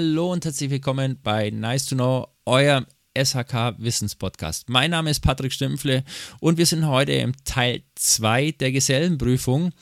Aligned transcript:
Hallo 0.00 0.32
und 0.32 0.46
herzlich 0.46 0.70
willkommen 0.70 1.18
bei 1.22 1.50
Nice 1.50 1.84
to 1.84 1.94
Know, 1.94 2.28
eurem 2.46 2.86
SHK 3.14 3.74
Wissenspodcast. 3.76 4.70
Mein 4.70 4.92
Name 4.92 5.10
ist 5.10 5.20
Patrick 5.20 5.52
Stümpfle 5.52 6.04
und 6.40 6.56
wir 6.56 6.64
sind 6.64 6.86
heute 6.86 7.12
im 7.12 7.34
Teil 7.44 7.82
2 7.96 8.52
der 8.52 8.72
Gesellenprüfung. 8.72 9.72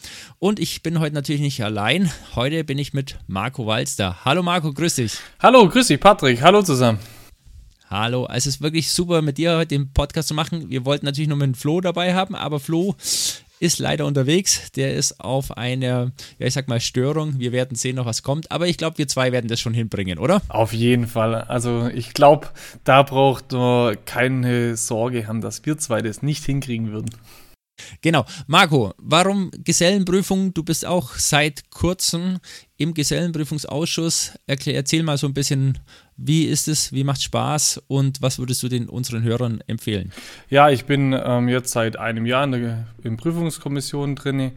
Und 0.40 0.58
ich 0.58 0.82
bin 0.82 0.98
heute 0.98 1.14
natürlich 1.14 1.40
nicht 1.40 1.62
allein. 1.62 2.10
Heute 2.34 2.64
bin 2.64 2.78
ich 2.78 2.92
mit 2.92 3.16
Marco 3.28 3.64
Walster. 3.64 4.24
Hallo 4.24 4.42
Marco, 4.42 4.72
grüß 4.72 4.96
dich. 4.96 5.12
Hallo, 5.38 5.68
grüß 5.68 5.86
dich 5.86 6.00
Patrick. 6.00 6.42
Hallo 6.42 6.62
zusammen. 6.62 6.98
Hallo, 7.88 8.26
es 8.28 8.48
ist 8.48 8.60
wirklich 8.60 8.90
super 8.90 9.22
mit 9.22 9.38
dir 9.38 9.56
heute 9.56 9.68
den 9.68 9.92
Podcast 9.92 10.26
zu 10.26 10.34
machen. 10.34 10.68
Wir 10.68 10.84
wollten 10.84 11.06
natürlich 11.06 11.28
nur 11.28 11.38
mit 11.38 11.56
Flo 11.56 11.80
dabei 11.80 12.12
haben, 12.12 12.34
aber 12.34 12.58
Flo 12.58 12.96
ist 13.60 13.78
leider 13.78 14.06
unterwegs. 14.06 14.72
Der 14.72 14.94
ist 14.94 15.20
auf 15.20 15.56
einer, 15.56 16.12
ja, 16.38 16.46
ich 16.46 16.54
sag 16.54 16.68
mal, 16.68 16.80
Störung. 16.80 17.38
Wir 17.38 17.52
werden 17.52 17.76
sehen 17.76 17.96
noch, 17.96 18.06
was 18.06 18.22
kommt. 18.22 18.50
Aber 18.50 18.66
ich 18.66 18.76
glaube, 18.76 18.98
wir 18.98 19.08
zwei 19.08 19.32
werden 19.32 19.48
das 19.48 19.60
schon 19.60 19.74
hinbringen, 19.74 20.18
oder? 20.18 20.42
Auf 20.48 20.72
jeden 20.72 21.06
Fall. 21.06 21.34
Also, 21.34 21.88
ich 21.88 22.14
glaube, 22.14 22.48
da 22.84 23.02
braucht 23.02 23.52
man 23.52 23.96
keine 24.04 24.76
Sorge 24.76 25.26
haben, 25.26 25.40
dass 25.40 25.64
wir 25.64 25.78
zwei 25.78 26.02
das 26.02 26.22
nicht 26.22 26.44
hinkriegen 26.44 26.92
würden. 26.92 27.10
Genau. 28.00 28.24
Marco, 28.46 28.92
warum 28.98 29.50
Gesellenprüfung? 29.64 30.54
Du 30.54 30.62
bist 30.62 30.86
auch 30.86 31.14
seit 31.14 31.70
kurzem 31.70 32.38
im 32.76 32.94
Gesellenprüfungsausschuss. 32.94 34.38
Erklär, 34.46 34.76
erzähl 34.76 35.02
mal 35.02 35.18
so 35.18 35.26
ein 35.26 35.34
bisschen, 35.34 35.78
wie 36.16 36.44
ist 36.44 36.68
es, 36.68 36.92
wie 36.92 37.04
macht 37.04 37.22
Spaß 37.22 37.82
und 37.88 38.22
was 38.22 38.38
würdest 38.38 38.62
du 38.62 38.68
den 38.68 38.88
unseren 38.88 39.22
Hörern 39.22 39.60
empfehlen? 39.66 40.12
Ja, 40.50 40.70
ich 40.70 40.84
bin 40.84 41.12
ähm, 41.12 41.48
jetzt 41.48 41.72
seit 41.72 41.96
einem 41.96 42.26
Jahr 42.26 42.44
in 42.44 42.52
der 42.52 42.86
in 43.02 43.16
Prüfungskommission 43.16 44.16
drin. 44.16 44.52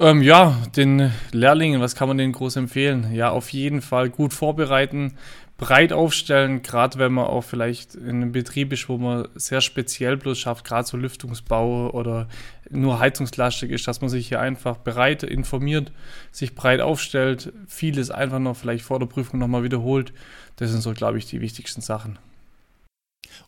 Ähm, 0.00 0.22
ja, 0.22 0.56
den 0.76 1.12
Lehrlingen, 1.30 1.80
was 1.80 1.94
kann 1.94 2.08
man 2.08 2.18
denen 2.18 2.32
groß 2.32 2.56
empfehlen? 2.56 3.14
Ja, 3.14 3.30
auf 3.30 3.50
jeden 3.50 3.82
Fall 3.82 4.10
gut 4.10 4.32
vorbereiten, 4.32 5.14
breit 5.62 5.92
aufstellen, 5.92 6.62
gerade 6.62 6.98
wenn 6.98 7.12
man 7.12 7.26
auch 7.26 7.44
vielleicht 7.44 7.94
in 7.94 8.08
einem 8.08 8.32
Betrieb 8.32 8.72
ist, 8.72 8.88
wo 8.88 8.98
man 8.98 9.28
sehr 9.36 9.60
speziell 9.60 10.16
bloß 10.16 10.36
schafft, 10.36 10.64
gerade 10.64 10.88
so 10.88 10.96
Lüftungsbau 10.96 11.88
oder 11.90 12.26
nur 12.68 12.98
heizungslastig 12.98 13.70
ist, 13.70 13.86
dass 13.86 14.00
man 14.00 14.10
sich 14.10 14.26
hier 14.26 14.40
einfach 14.40 14.78
bereit 14.78 15.22
informiert, 15.22 15.92
sich 16.32 16.56
breit 16.56 16.80
aufstellt, 16.80 17.52
vieles 17.68 18.10
einfach 18.10 18.40
noch 18.40 18.56
vielleicht 18.56 18.84
vor 18.84 18.98
der 18.98 19.06
Prüfung 19.06 19.38
nochmal 19.38 19.62
wiederholt. 19.62 20.12
Das 20.56 20.70
sind 20.70 20.80
so, 20.80 20.94
glaube 20.94 21.18
ich, 21.18 21.26
die 21.26 21.40
wichtigsten 21.40 21.80
Sachen. 21.80 22.18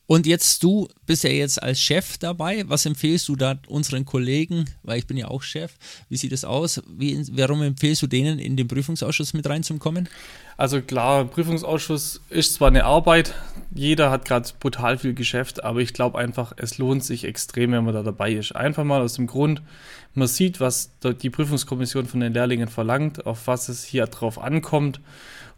Und 0.06 0.27
jetzt 0.27 0.62
du 0.62 0.88
bist 1.06 1.24
ja 1.24 1.30
jetzt 1.30 1.62
als 1.62 1.80
Chef 1.80 2.18
dabei. 2.18 2.64
Was 2.68 2.84
empfehlst 2.84 3.28
du 3.28 3.36
da 3.36 3.58
unseren 3.68 4.04
Kollegen, 4.04 4.66
weil 4.82 4.98
ich 4.98 5.06
bin 5.06 5.16
ja 5.16 5.28
auch 5.28 5.42
Chef, 5.42 5.72
wie 6.08 6.16
sieht 6.16 6.32
das 6.32 6.44
aus? 6.44 6.82
Wie, 6.86 7.22
warum 7.32 7.62
empfehlst 7.62 8.02
du 8.02 8.06
denen, 8.06 8.38
in 8.38 8.56
den 8.56 8.68
Prüfungsausschuss 8.68 9.32
mit 9.32 9.48
reinzukommen? 9.48 10.08
Also 10.56 10.82
klar, 10.82 11.24
Prüfungsausschuss 11.24 12.20
ist 12.30 12.55
zwar 12.55 12.68
eine 12.68 12.84
Arbeit, 12.84 13.34
jeder 13.74 14.10
hat 14.10 14.24
gerade 14.24 14.48
brutal 14.60 14.98
viel 14.98 15.14
Geschäft, 15.14 15.64
aber 15.64 15.80
ich 15.80 15.92
glaube 15.92 16.18
einfach, 16.18 16.52
es 16.56 16.78
lohnt 16.78 17.02
sich 17.02 17.24
extrem, 17.24 17.72
wenn 17.72 17.84
man 17.84 17.94
da 17.94 18.02
dabei 18.02 18.32
ist. 18.32 18.55
Einfach 18.55 18.84
mal 18.84 19.00
aus 19.00 19.14
dem 19.14 19.27
Grund, 19.27 19.62
man 20.14 20.28
sieht, 20.28 20.60
was 20.60 20.92
die 21.02 21.30
Prüfungskommission 21.30 22.06
von 22.06 22.20
den 22.20 22.32
Lehrlingen 22.32 22.68
verlangt, 22.68 23.27
auf 23.27 23.48
was 23.48 23.68
es 23.68 23.82
hier 23.82 24.06
drauf 24.06 24.38
ankommt. 24.38 25.00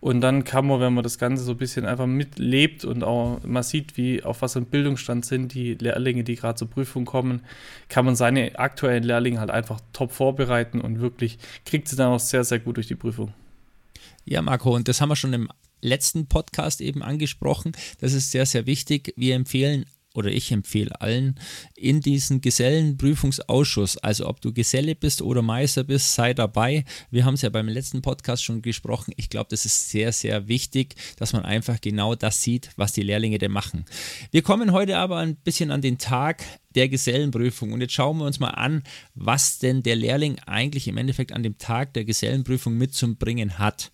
Und 0.01 0.21
dann 0.21 0.45
kann 0.45 0.67
man, 0.67 0.81
wenn 0.81 0.95
man 0.95 1.03
das 1.03 1.19
Ganze 1.19 1.43
so 1.43 1.53
ein 1.53 1.59
bisschen 1.59 1.87
einfach 1.87 2.07
mitlebt 2.07 2.85
und 2.85 3.03
auch 3.03 3.41
man 3.45 3.63
sieht, 3.63 3.97
wie 3.97 4.23
auf 4.23 4.43
was 4.43 4.57
im 4.57 4.67
Bildungsstand 4.67 5.25
sind 5.25 5.55
die 5.55 5.75
Lehrlinge, 5.75 6.23
die 6.23 6.37
gerade 6.37 6.57
zur 6.57 6.69
Prüfung 6.69 7.05
kommen, 7.05 7.43
kann 7.89 8.05
man 8.05 8.15
seine 8.15 8.59
aktuellen 8.59 9.03
Lehrlinge 9.03 9.41
halt 9.41 9.51
einfach 9.51 9.81
top 9.93 10.13
vorbereiten 10.13 10.81
und 10.81 11.01
wirklich 11.01 11.39
kriegt 11.65 11.89
sie 11.89 11.97
dann 11.97 12.13
auch 12.13 12.21
sehr, 12.21 12.45
sehr 12.45 12.59
gut 12.59 12.77
durch 12.77 12.89
die 12.89 12.95
Prüfung. 12.95 13.33
Ja, 14.25 14.43
Marco, 14.43 14.75
und 14.75 14.89
das 14.89 15.01
haben 15.01 15.09
wir 15.09 15.17
schon 15.17 15.33
im 15.33 15.49
letzten 15.81 16.27
Podcast 16.27 16.81
eben 16.81 17.03
angesprochen. 17.03 17.73
Das 18.01 18.13
ist 18.13 18.31
sehr, 18.31 18.47
sehr 18.47 18.67
wichtig. 18.67 19.15
Wir 19.17 19.35
empfehlen 19.35 19.87
oder 20.17 20.31
ich 20.31 20.51
empfehle 20.53 21.01
allen, 21.01 21.39
in 21.75 22.01
diesen 22.01 22.41
Gesellenprüfungsausschuss, 22.41 23.99
also 23.99 24.27
ob 24.29 24.41
du 24.41 24.53
Geselle 24.53 24.95
bist 24.95 25.23
oder 25.23 25.43
Meister 25.43 25.85
bist, 25.85 26.15
sei 26.15 26.35
dabei. 26.35 26.85
Wir 27.11 27.25
haben 27.25 27.35
es 27.35 27.43
ja 27.43 27.51
beim 27.51 27.69
letzten 27.69 28.03
Podcast 28.03 28.45
schon 28.45 28.63
gesprochen. 28.63 29.13
Ich 29.17 29.31
glaube, 29.31 29.49
das 29.51 29.65
ist 29.65 29.91
sehr, 29.91 30.13
sehr 30.13 30.49
wichtig, 30.49 30.95
dass 31.17 31.33
man 31.33 31.45
einfach 31.45 31.81
genau 31.81 32.15
das 32.15 32.43
sieht, 32.43 32.71
was 32.77 32.93
die 32.93 33.03
Lehrlinge 33.03 33.39
denn 33.39 33.53
machen. 33.53 33.85
Wir 34.31 34.43
kommen 34.43 34.73
heute 34.73 34.99
aber 34.99 35.19
ein 35.19 35.37
bisschen 35.37 35.71
an 35.71 35.83
den 35.83 35.99
Tag 35.99 36.43
der 36.77 36.89
Gesellenprüfung. 36.89 37.73
Und 37.73 37.81
jetzt 37.81 37.95
schauen 37.95 38.19
wir 38.19 38.27
uns 38.27 38.39
mal 38.39 38.51
an, 38.51 38.83
was 39.15 39.59
denn 39.59 39.83
der 39.83 39.97
Lehrling 39.97 40.39
eigentlich 40.47 40.87
im 40.87 40.99
Endeffekt 40.99 41.33
an 41.33 41.43
dem 41.43 41.59
Tag 41.59 41.95
der 41.95 42.05
Gesellenprüfung 42.05 42.77
mitzubringen 42.77 43.59
hat. 43.59 43.91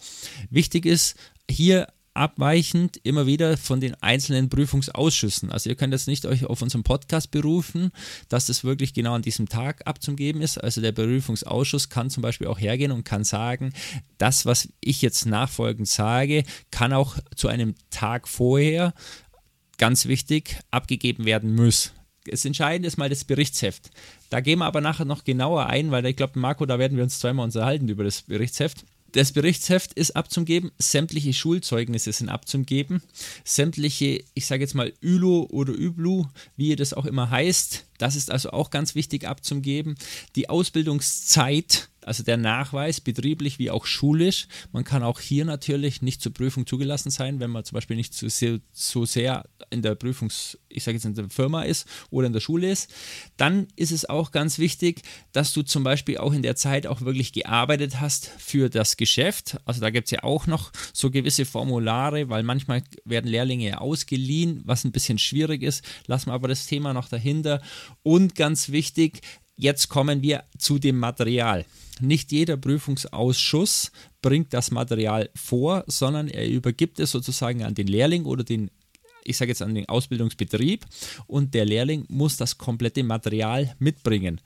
Wichtig 0.50 0.84
ist, 0.84 1.16
hier 1.49 1.87
abweichend 2.15 3.00
immer 3.05 3.27
wieder 3.27 3.56
von 3.56 3.81
den 3.81 3.95
einzelnen 4.03 4.49
Prüfungsausschüssen. 4.49 5.50
Also 5.50 5.71
ihr 5.71 5.77
könnt 5.77 5.93
jetzt 5.93 6.09
nicht 6.09 6.27
euch 6.27 6.45
auf 6.45 6.61
unseren 6.61 6.83
Podcast 6.83 7.31
berufen, 7.31 7.91
dass 8.28 8.47
das 8.47 8.65
wirklich 8.65 8.93
genau 8.95 9.15
an 9.15 9.23
diesem 9.23 9.49
Tag 9.49 9.87
abzugeben 9.87 10.43
ist. 10.43 10.59
Also 10.59 10.81
der 10.81 10.93
Prüfungsausschuss 10.93 11.89
kann 11.89 12.11
zum 12.11 12.23
Beispiel 12.23 12.47
auch 12.47 12.61
hergehen 12.61 12.93
und 12.93 13.05
kann 13.05 13.25
sagen, 13.25 13.73
das, 14.19 14.45
was 14.47 14.69
ich 14.81 15.03
jetzt 15.03 15.27
nachfolgend 15.27 15.89
sage, 15.89 16.45
kann 16.71 16.93
auch 16.93 17.17
zu 17.34 17.49
einem 17.49 17.75
Tag 17.91 18.29
vorher, 18.29 18.94
ganz 19.79 20.06
wichtig, 20.06 20.59
abgegeben 20.71 21.25
werden 21.25 21.55
müssen. 21.55 21.93
Das 22.27 22.44
Entscheidende 22.44 22.87
ist 22.87 22.99
mal 22.99 23.09
das 23.09 23.25
Berichtsheft. 23.25 23.91
Da 24.31 24.41
gehen 24.41 24.61
wir 24.61 24.67
aber 24.67 24.81
nachher 24.81 25.05
noch 25.05 25.25
genauer 25.25 25.67
ein, 25.67 25.91
weil 25.91 26.06
ich 26.06 26.17
glaube, 26.17 26.39
Marco, 26.39 26.67
da 26.67 26.79
werden 26.79 26.97
wir 26.97 27.05
uns 27.05 27.19
zweimal 27.19 27.44
unterhalten 27.47 27.89
über 27.89 28.05
das 28.05 28.23
Berichtsheft. 28.23 28.84
Das 29.12 29.33
Berichtsheft 29.33 29.93
ist 29.93 30.17
abzugeben, 30.17 30.71
sämtliche 30.78 31.34
Schulzeugnisse 31.34 32.12
sind 32.12 32.31
abzugeben, 32.31 33.03
sämtliche, 33.45 34.25
ich 34.33 34.47
sage 34.47 34.62
jetzt 34.62 34.75
mal 34.75 34.93
ÜLO 35.03 35.49
oder 35.50 35.75
ÜBLU, 35.75 36.27
wie 36.56 36.75
das 36.77 36.95
auch 36.95 37.05
immer 37.05 37.28
heißt, 37.28 37.84
das 38.02 38.16
ist 38.16 38.32
also 38.32 38.50
auch 38.50 38.70
ganz 38.70 38.96
wichtig 38.96 39.28
abzugeben. 39.28 39.94
Die 40.34 40.50
Ausbildungszeit 40.50 41.88
also 42.04 42.22
der 42.22 42.36
Nachweis, 42.36 43.00
betrieblich 43.00 43.58
wie 43.58 43.70
auch 43.70 43.86
schulisch. 43.86 44.48
Man 44.72 44.84
kann 44.84 45.02
auch 45.02 45.20
hier 45.20 45.44
natürlich 45.44 46.02
nicht 46.02 46.20
zur 46.20 46.32
Prüfung 46.32 46.66
zugelassen 46.66 47.10
sein, 47.10 47.40
wenn 47.40 47.50
man 47.50 47.64
zum 47.64 47.76
Beispiel 47.76 47.96
nicht 47.96 48.14
so 48.14 48.28
sehr, 48.28 48.60
so 48.72 49.04
sehr 49.04 49.44
in 49.70 49.82
der 49.82 49.94
Prüfungs-, 49.94 50.58
ich 50.68 50.82
sage 50.84 50.96
jetzt 50.96 51.04
in 51.04 51.14
der 51.14 51.30
Firma 51.30 51.62
ist 51.62 51.86
oder 52.10 52.26
in 52.26 52.32
der 52.32 52.40
Schule 52.40 52.70
ist. 52.70 52.92
Dann 53.36 53.68
ist 53.76 53.92
es 53.92 54.08
auch 54.08 54.32
ganz 54.32 54.58
wichtig, 54.58 55.02
dass 55.32 55.52
du 55.52 55.62
zum 55.62 55.84
Beispiel 55.84 56.19
auch 56.19 56.32
in 56.32 56.42
der 56.42 56.56
Zeit 56.56 56.86
auch 56.86 57.02
wirklich 57.02 57.32
gearbeitet 57.32 58.00
hast 58.00 58.30
für 58.38 58.69
das 58.69 58.96
Geschäft. 58.96 59.58
Also 59.64 59.80
da 59.80 59.90
gibt 59.90 60.08
es 60.08 60.10
ja 60.10 60.24
auch 60.24 60.46
noch 60.46 60.72
so 60.92 61.10
gewisse 61.10 61.44
Formulare, 61.44 62.28
weil 62.28 62.42
manchmal 62.42 62.82
werden 63.04 63.30
Lehrlinge 63.30 63.80
ausgeliehen, 63.80 64.62
was 64.64 64.84
ein 64.84 64.92
bisschen 64.92 65.19
schwierig 65.19 65.62
ist. 65.62 65.84
Lassen 66.06 66.30
wir 66.30 66.34
aber 66.34 66.48
das 66.48 66.66
Thema 66.66 66.92
noch 66.92 67.08
dahinter. 67.08 67.62
Und 68.03 68.34
ganz 68.34 68.70
wichtig, 68.70 69.20
Jetzt 69.62 69.88
kommen 69.88 70.22
wir 70.22 70.42
zu 70.58 70.80
dem 70.80 70.98
Material. 70.98 71.64
Nicht 72.00 72.32
jeder 72.32 72.56
Prüfungsausschuss 72.56 73.92
bringt 74.20 74.53
das 74.53 74.70
Material 74.70 75.30
vor, 75.36 75.84
sondern 75.86 76.26
er 76.26 76.48
übergibt 76.48 76.98
es 76.98 77.10
sozusagen 77.12 77.62
an 77.62 77.75
den 77.75 77.86
Lehrling 77.86 78.25
oder 78.25 78.44
den 78.44 78.70
ich 79.25 79.36
sage 79.36 79.52
jetzt 79.52 79.62
an 79.62 79.76
den 79.76 79.88
Ausbildungsbetrieb 79.88 80.84
und 81.28 81.54
der 81.54 81.64
Lehrling 81.64 82.06
muss 82.08 82.36
das 82.36 82.58
komplette 82.58 83.04
Material 83.04 83.72
mitbringen. 83.78 84.41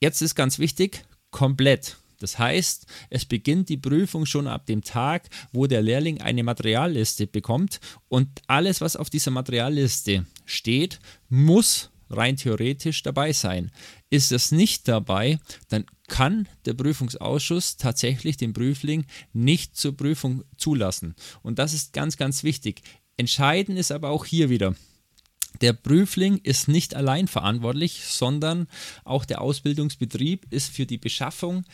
Jetzt 0.00 0.22
ist 0.22 0.34
ganz 0.34 0.58
wichtig, 0.58 1.04
komplett. 1.30 1.98
Das 2.18 2.36
heißt, 2.36 2.86
es 3.10 3.24
beginnt 3.24 3.68
die 3.68 3.76
Prüfung 3.76 4.26
schon 4.26 4.48
ab 4.48 4.66
dem 4.66 4.82
Tag, 4.82 5.28
wo 5.52 5.68
der 5.68 5.82
Lehrling 5.82 6.20
eine 6.20 6.42
Materialliste 6.42 7.28
bekommt 7.28 7.78
und 8.08 8.28
alles, 8.48 8.80
was 8.80 8.96
auf 8.96 9.08
dieser 9.08 9.30
Materialliste 9.30 10.26
steht, 10.46 10.98
muss 11.28 11.91
rein 12.12 12.36
theoretisch 12.36 13.02
dabei 13.02 13.32
sein. 13.32 13.70
Ist 14.10 14.32
es 14.32 14.52
nicht 14.52 14.88
dabei, 14.88 15.38
dann 15.68 15.84
kann 16.08 16.48
der 16.64 16.74
Prüfungsausschuss 16.74 17.76
tatsächlich 17.76 18.36
den 18.36 18.52
Prüfling 18.52 19.06
nicht 19.32 19.76
zur 19.76 19.96
Prüfung 19.96 20.44
zulassen. 20.56 21.14
Und 21.42 21.58
das 21.58 21.72
ist 21.72 21.92
ganz, 21.92 22.16
ganz 22.16 22.44
wichtig. 22.44 22.82
Entscheidend 23.16 23.78
ist 23.78 23.92
aber 23.92 24.10
auch 24.10 24.24
hier 24.24 24.50
wieder, 24.50 24.74
der 25.60 25.72
Prüfling 25.72 26.38
ist 26.38 26.68
nicht 26.68 26.94
allein 26.94 27.28
verantwortlich, 27.28 28.02
sondern 28.04 28.68
auch 29.04 29.24
der 29.24 29.40
Ausbildungsbetrieb 29.40 30.46
ist 30.50 30.72
für 30.72 30.86
die 30.86 30.98
Beschaffung 30.98 31.64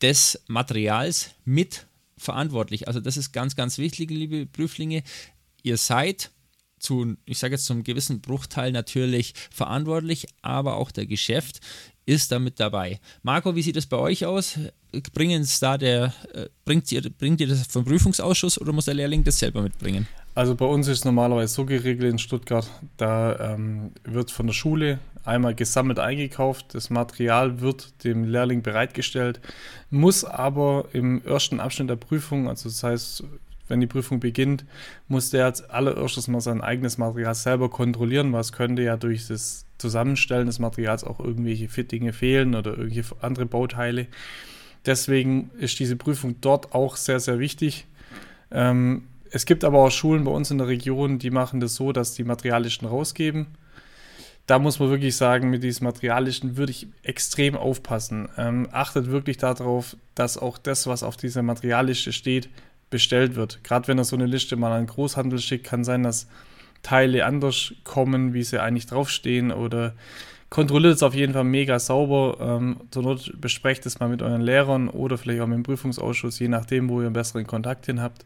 des 0.00 0.42
Materials 0.48 1.30
mit 1.44 1.86
verantwortlich. 2.16 2.88
Also 2.88 3.00
das 3.00 3.16
ist 3.16 3.32
ganz, 3.32 3.54
ganz 3.54 3.78
wichtig, 3.78 4.10
liebe 4.10 4.46
Prüflinge. 4.46 5.02
Ihr 5.62 5.76
seid 5.76 6.30
zu, 6.82 7.16
ich 7.24 7.38
sage 7.38 7.54
jetzt 7.54 7.66
zum 7.66 7.84
gewissen 7.84 8.20
Bruchteil 8.20 8.72
natürlich 8.72 9.34
verantwortlich, 9.50 10.26
aber 10.42 10.76
auch 10.76 10.90
der 10.90 11.06
Geschäft 11.06 11.60
ist 12.06 12.32
damit 12.32 12.58
dabei. 12.58 13.00
Marco, 13.22 13.54
wie 13.54 13.62
sieht 13.62 13.76
es 13.76 13.86
bei 13.86 13.98
euch 13.98 14.24
aus? 14.24 14.58
Bringen 15.12 15.42
es 15.42 15.60
da 15.60 15.76
der, 15.76 16.14
äh, 16.32 16.46
bringt, 16.64 16.90
ihr, 16.90 17.02
bringt 17.02 17.40
ihr 17.40 17.46
das 17.46 17.66
vom 17.66 17.84
Prüfungsausschuss 17.84 18.58
oder 18.58 18.72
muss 18.72 18.86
der 18.86 18.94
Lehrling 18.94 19.22
das 19.24 19.38
selber 19.38 19.60
mitbringen? 19.60 20.08
Also 20.34 20.54
bei 20.54 20.64
uns 20.64 20.88
ist 20.88 20.98
es 20.98 21.04
normalerweise 21.04 21.52
so 21.52 21.66
geregelt 21.66 22.12
in 22.12 22.18
Stuttgart, 22.18 22.70
da 22.96 23.54
ähm, 23.54 23.90
wird 24.04 24.30
von 24.30 24.46
der 24.46 24.54
Schule 24.54 25.00
einmal 25.24 25.54
gesammelt 25.54 25.98
eingekauft, 25.98 26.74
das 26.74 26.90
Material 26.90 27.60
wird 27.60 28.04
dem 28.04 28.24
Lehrling 28.24 28.62
bereitgestellt, 28.62 29.40
muss 29.90 30.24
aber 30.24 30.86
im 30.92 31.22
ersten 31.24 31.60
Abschnitt 31.60 31.90
der 31.90 31.96
Prüfung, 31.96 32.48
also 32.48 32.68
das 32.68 32.82
heißt 32.82 33.24
wenn 33.68 33.80
die 33.80 33.86
Prüfung 33.86 34.20
beginnt, 34.20 34.64
muss 35.06 35.30
der 35.30 35.44
als 35.44 35.62
allererstes 35.68 36.28
mal 36.28 36.40
sein 36.40 36.60
eigenes 36.60 36.98
Material 36.98 37.34
selber 37.34 37.70
kontrollieren, 37.70 38.32
was 38.32 38.52
könnte 38.52 38.82
ja 38.82 38.96
durch 38.96 39.26
das 39.28 39.66
Zusammenstellen 39.78 40.46
des 40.46 40.58
Materials 40.58 41.04
auch 41.04 41.20
irgendwelche 41.20 41.68
Fittinge 41.68 42.12
fehlen 42.12 42.54
oder 42.54 42.76
irgendwelche 42.76 43.14
andere 43.20 43.46
Bauteile. 43.46 44.06
Deswegen 44.86 45.50
ist 45.58 45.78
diese 45.78 45.96
Prüfung 45.96 46.36
dort 46.40 46.74
auch 46.74 46.96
sehr, 46.96 47.20
sehr 47.20 47.38
wichtig. 47.38 47.86
Ähm, 48.50 49.04
es 49.30 49.44
gibt 49.44 49.64
aber 49.64 49.78
auch 49.78 49.90
Schulen 49.90 50.24
bei 50.24 50.30
uns 50.30 50.50
in 50.50 50.58
der 50.58 50.68
Region, 50.68 51.18
die 51.18 51.30
machen 51.30 51.60
das 51.60 51.74
so, 51.74 51.92
dass 51.92 52.14
die 52.14 52.24
Materialischen 52.24 52.88
rausgeben. 52.88 53.46
Da 54.46 54.58
muss 54.58 54.78
man 54.78 54.88
wirklich 54.88 55.14
sagen, 55.14 55.50
mit 55.50 55.62
diesem 55.62 55.84
Materialischen 55.84 56.56
würde 56.56 56.72
ich 56.72 56.86
extrem 57.02 57.54
aufpassen. 57.54 58.30
Ähm, 58.38 58.66
achtet 58.72 59.10
wirklich 59.10 59.36
darauf, 59.36 59.94
dass 60.14 60.38
auch 60.38 60.56
das, 60.56 60.86
was 60.86 61.02
auf 61.02 61.18
dieser 61.18 61.42
Materialliste 61.42 62.14
steht, 62.14 62.48
bestellt 62.90 63.36
wird. 63.36 63.62
Gerade 63.64 63.88
wenn 63.88 63.98
er 63.98 64.04
so 64.04 64.16
eine 64.16 64.26
Liste 64.26 64.56
mal 64.56 64.72
an 64.72 64.86
Großhandel 64.86 65.38
schickt, 65.38 65.66
kann 65.66 65.84
sein, 65.84 66.02
dass 66.02 66.28
Teile 66.82 67.26
anders 67.26 67.74
kommen, 67.84 68.34
wie 68.34 68.42
sie 68.42 68.62
eigentlich 68.62 68.86
draufstehen 68.86 69.50
oder 69.50 69.94
kontrolliert 70.50 70.94
es 70.94 71.02
auf 71.02 71.14
jeden 71.14 71.32
Fall 71.32 71.44
mega 71.44 71.78
sauber. 71.78 72.38
Ähm, 72.40 72.80
zur 72.90 73.02
Not 73.02 73.40
besprecht 73.40 73.84
es 73.86 74.00
mal 74.00 74.08
mit 74.08 74.22
euren 74.22 74.40
Lehrern 74.40 74.88
oder 74.88 75.18
vielleicht 75.18 75.40
auch 75.40 75.46
mit 75.46 75.56
dem 75.56 75.62
Prüfungsausschuss, 75.62 76.38
je 76.38 76.48
nachdem, 76.48 76.88
wo 76.88 77.00
ihr 77.00 77.06
einen 77.06 77.14
besseren 77.14 77.46
Kontakt 77.46 77.86
hin 77.86 78.00
habt. 78.00 78.24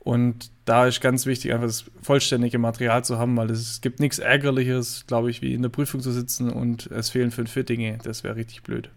Und 0.00 0.50
da 0.64 0.86
ist 0.86 1.00
ganz 1.00 1.26
wichtig, 1.26 1.52
einfach 1.52 1.66
das 1.66 1.84
vollständige 2.02 2.58
Material 2.58 3.04
zu 3.04 3.18
haben, 3.18 3.36
weil 3.36 3.50
es 3.50 3.80
gibt 3.80 4.00
nichts 4.00 4.18
Ärgerliches, 4.18 5.04
glaube 5.06 5.30
ich, 5.30 5.42
wie 5.42 5.54
in 5.54 5.62
der 5.62 5.68
Prüfung 5.68 6.00
zu 6.00 6.12
sitzen 6.12 6.50
und 6.50 6.86
es 6.86 7.10
fehlen 7.10 7.30
fünf 7.30 7.50
Fittinge. 7.50 7.98
Das 8.02 8.24
wäre 8.24 8.36
richtig 8.36 8.62
blöd. 8.62 8.90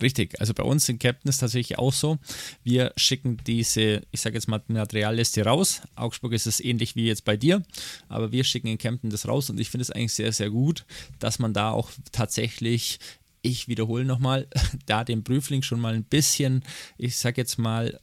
Richtig, 0.00 0.38
also 0.40 0.52
bei 0.52 0.62
uns 0.62 0.88
in 0.88 0.98
Captain 0.98 1.28
ist 1.28 1.38
tatsächlich 1.38 1.78
auch 1.78 1.92
so. 1.92 2.18
Wir 2.62 2.92
schicken 2.96 3.38
diese, 3.46 4.02
ich 4.10 4.20
sage 4.20 4.34
jetzt 4.34 4.46
mal, 4.46 4.62
Materialliste 4.68 5.44
raus. 5.44 5.80
Augsburg 5.94 6.32
ist 6.32 6.46
es 6.46 6.60
ähnlich 6.60 6.96
wie 6.96 7.06
jetzt 7.06 7.24
bei 7.24 7.36
dir, 7.36 7.62
aber 8.08 8.30
wir 8.30 8.44
schicken 8.44 8.68
in 8.68 8.78
Kempten 8.78 9.08
das 9.08 9.26
raus 9.26 9.48
und 9.48 9.58
ich 9.58 9.70
finde 9.70 9.82
es 9.82 9.90
eigentlich 9.90 10.12
sehr, 10.12 10.32
sehr 10.32 10.50
gut, 10.50 10.84
dass 11.18 11.38
man 11.38 11.54
da 11.54 11.70
auch 11.70 11.90
tatsächlich 12.12 12.98
ich 13.42 13.68
wiederhole 13.68 14.04
nochmal, 14.04 14.48
da 14.86 15.04
den 15.04 15.24
Prüfling 15.24 15.62
schon 15.62 15.80
mal 15.80 15.94
ein 15.94 16.04
bisschen, 16.04 16.62
ich 16.98 17.16
sage 17.16 17.40
jetzt 17.40 17.58
mal, 17.58 18.00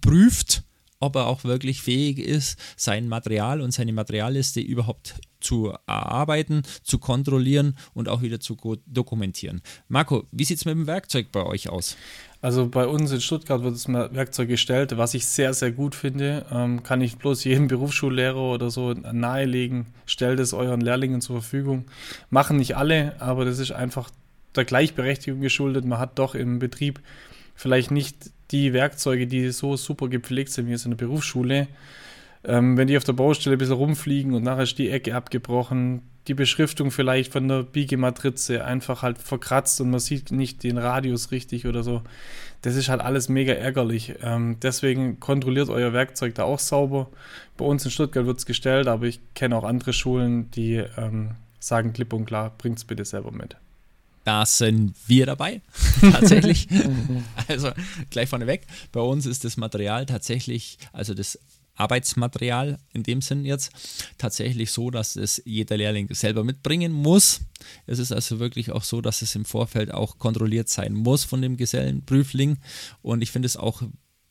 prüft, 0.00 0.62
ob 1.04 1.16
er 1.16 1.26
auch 1.26 1.44
wirklich 1.44 1.82
fähig 1.82 2.18
ist, 2.18 2.58
sein 2.76 3.08
Material 3.08 3.60
und 3.60 3.72
seine 3.72 3.92
Materialliste 3.92 4.60
überhaupt 4.60 5.14
zu 5.40 5.74
erarbeiten, 5.86 6.62
zu 6.82 6.98
kontrollieren 6.98 7.76
und 7.92 8.08
auch 8.08 8.22
wieder 8.22 8.40
zu 8.40 8.56
dokumentieren. 8.86 9.60
Marco, 9.88 10.24
wie 10.32 10.44
sieht 10.44 10.58
es 10.58 10.64
mit 10.64 10.74
dem 10.74 10.86
Werkzeug 10.86 11.30
bei 11.30 11.44
euch 11.44 11.68
aus? 11.68 11.96
Also 12.40 12.68
bei 12.68 12.86
uns 12.86 13.10
in 13.10 13.20
Stuttgart 13.20 13.62
wird 13.62 13.74
das 13.74 13.88
Werkzeug 13.88 14.48
gestellt, 14.48 14.96
was 14.98 15.14
ich 15.14 15.26
sehr, 15.26 15.54
sehr 15.54 15.72
gut 15.72 15.94
finde. 15.94 16.44
Ähm, 16.50 16.82
kann 16.82 17.00
ich 17.00 17.16
bloß 17.16 17.44
jedem 17.44 17.68
Berufsschullehrer 17.68 18.36
oder 18.36 18.70
so 18.70 18.92
nahelegen, 18.92 19.86
stellt 20.06 20.40
es 20.40 20.52
euren 20.52 20.80
Lehrlingen 20.80 21.20
zur 21.20 21.40
Verfügung. 21.40 21.86
Machen 22.30 22.58
nicht 22.58 22.76
alle, 22.76 23.20
aber 23.20 23.44
das 23.44 23.58
ist 23.58 23.72
einfach 23.72 24.10
der 24.54 24.64
Gleichberechtigung 24.64 25.40
geschuldet. 25.40 25.84
Man 25.84 25.98
hat 25.98 26.18
doch 26.18 26.34
im 26.34 26.58
Betrieb 26.58 27.00
vielleicht 27.54 27.90
nicht 27.90 28.30
die 28.50 28.72
Werkzeuge, 28.72 29.26
die 29.26 29.50
so 29.50 29.76
super 29.76 30.08
gepflegt 30.08 30.50
sind 30.50 30.66
wie 30.66 30.72
jetzt 30.72 30.84
in 30.84 30.92
der 30.92 30.98
Berufsschule. 30.98 31.68
Ähm, 32.44 32.76
wenn 32.76 32.88
die 32.88 32.96
auf 32.96 33.04
der 33.04 33.14
Baustelle 33.14 33.56
ein 33.56 33.58
bisschen 33.58 33.74
rumfliegen 33.74 34.34
und 34.34 34.42
nachher 34.42 34.64
ist 34.64 34.78
die 34.78 34.90
Ecke 34.90 35.14
abgebrochen, 35.14 36.02
die 36.26 36.34
Beschriftung 36.34 36.90
vielleicht 36.90 37.32
von 37.32 37.48
der 37.48 37.62
Biegematrize 37.62 38.64
einfach 38.64 39.02
halt 39.02 39.18
verkratzt 39.18 39.80
und 39.80 39.90
man 39.90 40.00
sieht 40.00 40.30
nicht 40.30 40.62
den 40.62 40.78
Radius 40.78 41.30
richtig 41.30 41.66
oder 41.66 41.82
so. 41.82 42.02
Das 42.62 42.76
ist 42.76 42.88
halt 42.88 43.02
alles 43.02 43.28
mega 43.28 43.52
ärgerlich. 43.52 44.14
Ähm, 44.22 44.56
deswegen 44.62 45.20
kontrolliert 45.20 45.68
euer 45.68 45.92
Werkzeug 45.92 46.34
da 46.34 46.44
auch 46.44 46.58
sauber. 46.58 47.08
Bei 47.56 47.64
uns 47.64 47.84
in 47.84 47.90
Stuttgart 47.90 48.26
wird 48.26 48.38
es 48.38 48.46
gestellt, 48.46 48.88
aber 48.88 49.04
ich 49.04 49.20
kenne 49.34 49.56
auch 49.56 49.64
andere 49.64 49.92
Schulen, 49.92 50.50
die 50.52 50.82
ähm, 50.96 51.32
sagen 51.60 51.92
klipp 51.92 52.12
und 52.12 52.24
klar, 52.24 52.54
bringt 52.56 52.78
es 52.78 52.84
bitte 52.84 53.04
selber 53.04 53.32
mit. 53.32 53.56
Da 54.24 54.46
sind 54.46 54.94
wir 55.06 55.26
dabei, 55.26 55.60
tatsächlich. 56.00 56.68
also 57.48 57.70
gleich 58.10 58.28
vorneweg, 58.28 58.66
bei 58.90 59.00
uns 59.00 59.26
ist 59.26 59.44
das 59.44 59.56
Material 59.56 60.06
tatsächlich, 60.06 60.78
also 60.92 61.14
das 61.14 61.38
Arbeitsmaterial 61.76 62.78
in 62.92 63.02
dem 63.02 63.20
Sinn 63.20 63.44
jetzt 63.44 63.72
tatsächlich 64.16 64.70
so, 64.70 64.90
dass 64.90 65.16
es 65.16 65.42
jeder 65.44 65.76
Lehrling 65.76 66.12
selber 66.14 66.44
mitbringen 66.44 66.92
muss. 66.92 67.40
Es 67.86 67.98
ist 67.98 68.12
also 68.12 68.38
wirklich 68.38 68.70
auch 68.70 68.84
so, 68.84 69.00
dass 69.00 69.22
es 69.22 69.34
im 69.34 69.44
Vorfeld 69.44 69.92
auch 69.92 70.18
kontrolliert 70.18 70.68
sein 70.68 70.94
muss 70.94 71.24
von 71.24 71.42
dem 71.42 71.56
Gesellenprüfling. 71.56 72.58
Und 73.02 73.22
ich 73.22 73.32
finde 73.32 73.46
es 73.46 73.56
auch 73.56 73.82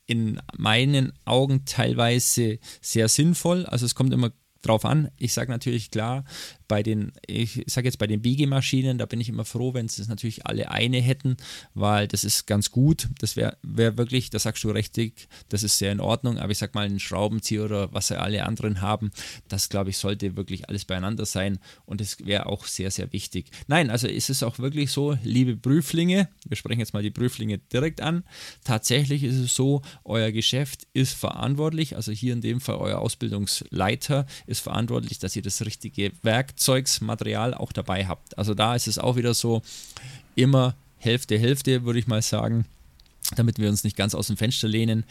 in 0.06 0.40
meinen 0.56 1.12
Augen 1.24 1.64
teilweise 1.64 2.58
sehr 2.80 3.08
sinnvoll. 3.08 3.66
Also 3.66 3.86
es 3.86 3.94
kommt 3.94 4.12
immer 4.12 4.32
drauf 4.62 4.84
an. 4.84 5.10
Ich 5.18 5.32
sage 5.34 5.50
natürlich 5.50 5.90
klar, 5.90 6.24
bei 6.74 6.82
den, 6.82 7.12
ich 7.28 7.62
sage 7.68 7.86
jetzt 7.86 7.98
bei 7.98 8.08
den 8.08 8.20
Biegemaschinen, 8.20 8.98
da 8.98 9.06
bin 9.06 9.20
ich 9.20 9.28
immer 9.28 9.44
froh, 9.44 9.74
wenn 9.74 9.86
es 9.86 10.08
natürlich 10.08 10.44
alle 10.44 10.72
eine 10.72 11.00
hätten, 11.00 11.36
weil 11.74 12.08
das 12.08 12.24
ist 12.24 12.48
ganz 12.48 12.72
gut. 12.72 13.10
Das 13.20 13.36
wäre 13.36 13.56
wär 13.62 13.96
wirklich, 13.96 14.28
da 14.28 14.40
sagst 14.40 14.64
du 14.64 14.70
richtig, 14.70 15.28
das 15.50 15.62
ist 15.62 15.78
sehr 15.78 15.92
in 15.92 16.00
Ordnung, 16.00 16.36
aber 16.36 16.50
ich 16.50 16.58
sag 16.58 16.74
mal, 16.74 16.84
ein 16.84 16.98
Schraubenzieher 16.98 17.64
oder 17.64 17.92
was 17.94 18.08
ja 18.08 18.16
alle 18.16 18.44
anderen 18.44 18.80
haben, 18.80 19.12
das 19.46 19.68
glaube 19.68 19.90
ich, 19.90 19.98
sollte 19.98 20.34
wirklich 20.34 20.68
alles 20.68 20.84
beieinander 20.84 21.26
sein 21.26 21.60
und 21.86 22.00
das 22.00 22.16
wäre 22.26 22.46
auch 22.46 22.66
sehr, 22.66 22.90
sehr 22.90 23.12
wichtig. 23.12 23.52
Nein, 23.68 23.88
also 23.88 24.08
ist 24.08 24.28
es 24.28 24.42
auch 24.42 24.58
wirklich 24.58 24.90
so, 24.90 25.16
liebe 25.22 25.56
Prüflinge, 25.56 26.28
wir 26.48 26.56
sprechen 26.56 26.80
jetzt 26.80 26.92
mal 26.92 27.04
die 27.04 27.12
Prüflinge 27.12 27.58
direkt 27.58 28.00
an, 28.00 28.24
tatsächlich 28.64 29.22
ist 29.22 29.36
es 29.36 29.54
so, 29.54 29.82
euer 30.02 30.32
Geschäft 30.32 30.88
ist 30.92 31.12
verantwortlich, 31.12 31.94
also 31.94 32.10
hier 32.10 32.32
in 32.32 32.40
dem 32.40 32.60
Fall 32.60 32.78
euer 32.78 32.98
Ausbildungsleiter 32.98 34.26
ist 34.48 34.58
verantwortlich, 34.58 35.20
dass 35.20 35.36
ihr 35.36 35.42
das 35.42 35.64
richtige 35.64 36.10
Werkzeug 36.22 36.63
Werkzeugsmaterial 36.64 37.54
auch 37.54 37.72
dabei 37.72 38.06
habt. 38.06 38.36
Also 38.38 38.54
da 38.54 38.74
ist 38.74 38.88
es 38.88 38.98
auch 38.98 39.16
wieder 39.16 39.34
so, 39.34 39.62
immer 40.34 40.74
Hälfte, 40.98 41.38
Hälfte, 41.38 41.84
würde 41.84 41.98
ich 41.98 42.06
mal 42.06 42.22
sagen, 42.22 42.64
damit 43.36 43.58
wir 43.58 43.68
uns 43.68 43.84
nicht 43.84 43.96
ganz 43.96 44.14
aus 44.14 44.28
dem 44.28 44.36
Fenster 44.36 44.68
lehnen. 44.68 45.04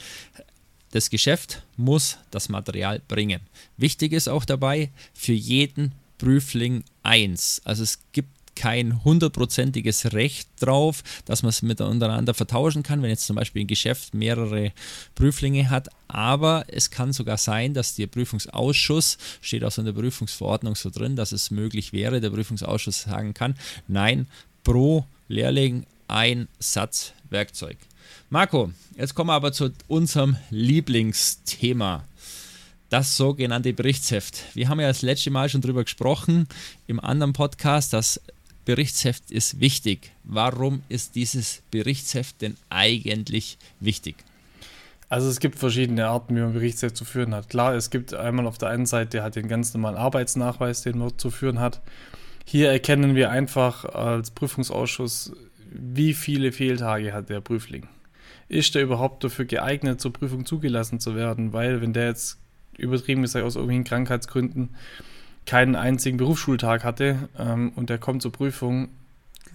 Das 0.91 1.09
Geschäft 1.09 1.63
muss 1.77 2.17
das 2.31 2.49
Material 2.49 3.01
bringen. 3.07 3.41
Wichtig 3.77 4.11
ist 4.11 4.27
auch 4.27 4.45
dabei, 4.45 4.89
für 5.13 5.33
jeden 5.33 5.93
Prüfling 6.17 6.83
eins. 7.03 7.61
Also 7.63 7.83
es 7.83 7.99
gibt 8.11 8.29
kein 8.55 9.03
hundertprozentiges 9.03 10.13
Recht 10.13 10.49
drauf, 10.59 11.03
dass 11.25 11.43
man 11.43 11.49
es 11.49 11.61
miteinander 11.61 12.33
vertauschen 12.33 12.83
kann, 12.83 13.01
wenn 13.01 13.09
jetzt 13.09 13.25
zum 13.25 13.35
Beispiel 13.35 13.63
ein 13.63 13.67
Geschäft 13.67 14.13
mehrere 14.13 14.71
Prüflinge 15.15 15.69
hat. 15.69 15.89
Aber 16.07 16.65
es 16.67 16.91
kann 16.91 17.13
sogar 17.13 17.37
sein, 17.37 17.73
dass 17.73 17.95
der 17.95 18.07
Prüfungsausschuss, 18.07 19.17
steht 19.41 19.63
auch 19.63 19.71
so 19.71 19.81
in 19.81 19.85
der 19.85 19.93
Prüfungsverordnung 19.93 20.75
so 20.75 20.89
drin, 20.89 21.15
dass 21.15 21.31
es 21.31 21.51
möglich 21.51 21.93
wäre, 21.93 22.21
der 22.21 22.29
Prüfungsausschuss 22.29 23.03
sagen 23.03 23.33
kann, 23.33 23.55
nein, 23.87 24.27
pro 24.63 25.05
Lehrling 25.27 25.85
ein 26.07 26.47
Satz 26.59 27.13
Werkzeug. 27.29 27.77
Marco, 28.29 28.71
jetzt 28.97 29.15
kommen 29.15 29.29
wir 29.29 29.33
aber 29.33 29.51
zu 29.51 29.71
unserem 29.87 30.37
Lieblingsthema 30.49 32.03
das 32.93 33.17
sogenannte 33.17 33.73
Berichtsheft. 33.73 34.43
Wir 34.53 34.69
haben 34.69 34.79
ja 34.79 34.87
das 34.87 35.01
letzte 35.01 35.31
Mal 35.31 35.49
schon 35.49 35.61
drüber 35.61 35.83
gesprochen 35.83 36.47
im 36.85 36.99
anderen 36.99 37.33
Podcast, 37.33 37.91
dass 37.91 38.21
Berichtsheft 38.65 39.31
ist 39.31 39.59
wichtig. 39.59 40.11
Warum 40.23 40.83
ist 40.89 41.15
dieses 41.15 41.61
Berichtsheft 41.71 42.41
denn 42.41 42.55
eigentlich 42.69 43.57
wichtig? 43.79 44.15
Also 45.09 45.29
es 45.29 45.39
gibt 45.39 45.59
verschiedene 45.59 46.07
Arten, 46.07 46.35
wie 46.35 46.39
man 46.39 46.53
Berichtsheft 46.53 46.95
zu 46.95 47.05
führen 47.05 47.35
hat. 47.35 47.49
Klar, 47.49 47.75
es 47.75 47.89
gibt 47.89 48.13
einmal 48.13 48.47
auf 48.47 48.57
der 48.57 48.69
einen 48.69 48.85
Seite 48.85 49.21
halt 49.21 49.35
den 49.35 49.47
ganz 49.47 49.73
normalen 49.73 49.97
Arbeitsnachweis, 49.97 50.81
den 50.81 50.97
man 50.97 51.17
zu 51.17 51.29
führen 51.29 51.59
hat. 51.59 51.81
Hier 52.45 52.71
erkennen 52.71 53.15
wir 53.15 53.29
einfach 53.29 53.85
als 53.85 54.31
Prüfungsausschuss, 54.31 55.33
wie 55.69 56.13
viele 56.13 56.51
Fehltage 56.51 57.13
hat 57.13 57.29
der 57.29 57.41
Prüfling. 57.41 57.87
Ist 58.49 58.75
der 58.75 58.83
überhaupt 58.83 59.23
dafür 59.23 59.45
geeignet, 59.45 60.01
zur 60.01 60.13
Prüfung 60.13 60.45
zugelassen 60.45 60.99
zu 60.99 61.15
werden? 61.15 61.53
Weil 61.53 61.81
wenn 61.81 61.93
der 61.93 62.07
jetzt 62.07 62.39
übertrieben 62.77 63.21
gesagt 63.21 63.45
aus 63.45 63.55
irgendwelchen 63.55 63.85
Krankheitsgründen 63.85 64.69
keinen 65.45 65.75
einzigen 65.75 66.17
Berufsschultag 66.17 66.83
hatte 66.83 67.29
ähm, 67.37 67.71
und 67.75 67.89
der 67.89 67.97
kommt 67.97 68.21
zur 68.21 68.31
Prüfung, 68.31 68.89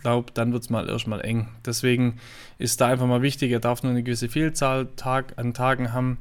glaube, 0.03 0.33
dann 0.35 0.53
wird 0.53 0.63
es 0.63 0.71
mal 0.71 0.89
erstmal 0.89 1.21
eng. 1.21 1.49
Deswegen 1.65 2.19
ist 2.59 2.81
da 2.81 2.89
einfach 2.89 3.07
mal 3.07 3.23
wichtig, 3.23 3.51
er 3.53 3.61
darf 3.61 3.83
nur 3.83 3.93
eine 3.93 4.03
gewisse 4.03 4.29
Vielzahl 4.29 4.89
Tag, 4.97 5.35
an 5.37 5.55
Tagen 5.55 5.93
haben. 5.93 6.19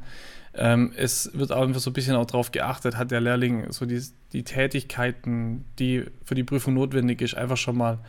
Ähm, 0.54 0.92
es 0.96 1.32
wird 1.34 1.52
auch 1.52 1.62
einfach 1.62 1.80
so 1.80 1.92
ein 1.92 1.94
bisschen 1.94 2.16
auch 2.16 2.26
darauf 2.26 2.52
geachtet, 2.52 2.98
hat 2.98 3.12
der 3.12 3.22
Lehrling 3.22 3.72
so 3.72 3.86
die, 3.86 4.02
die 4.34 4.44
Tätigkeiten, 4.44 5.66
die 5.78 6.06
für 6.24 6.36
die 6.36 6.44
Prüfung 6.44 6.74
notwendig 6.74 7.22
ist, 7.22 7.36
einfach 7.36 7.58
schon 7.58 7.78
mal 7.78 8.00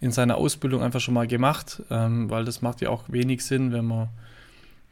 in 0.00 0.12
seiner 0.12 0.36
Ausbildung 0.36 0.82
einfach 0.82 1.00
schon 1.00 1.14
mal 1.14 1.26
gemacht, 1.26 1.82
ähm, 1.90 2.30
weil 2.30 2.44
das 2.44 2.62
macht 2.62 2.80
ja 2.80 2.90
auch 2.90 3.04
wenig 3.08 3.44
Sinn, 3.44 3.72
wenn 3.72 3.86
man 3.86 4.08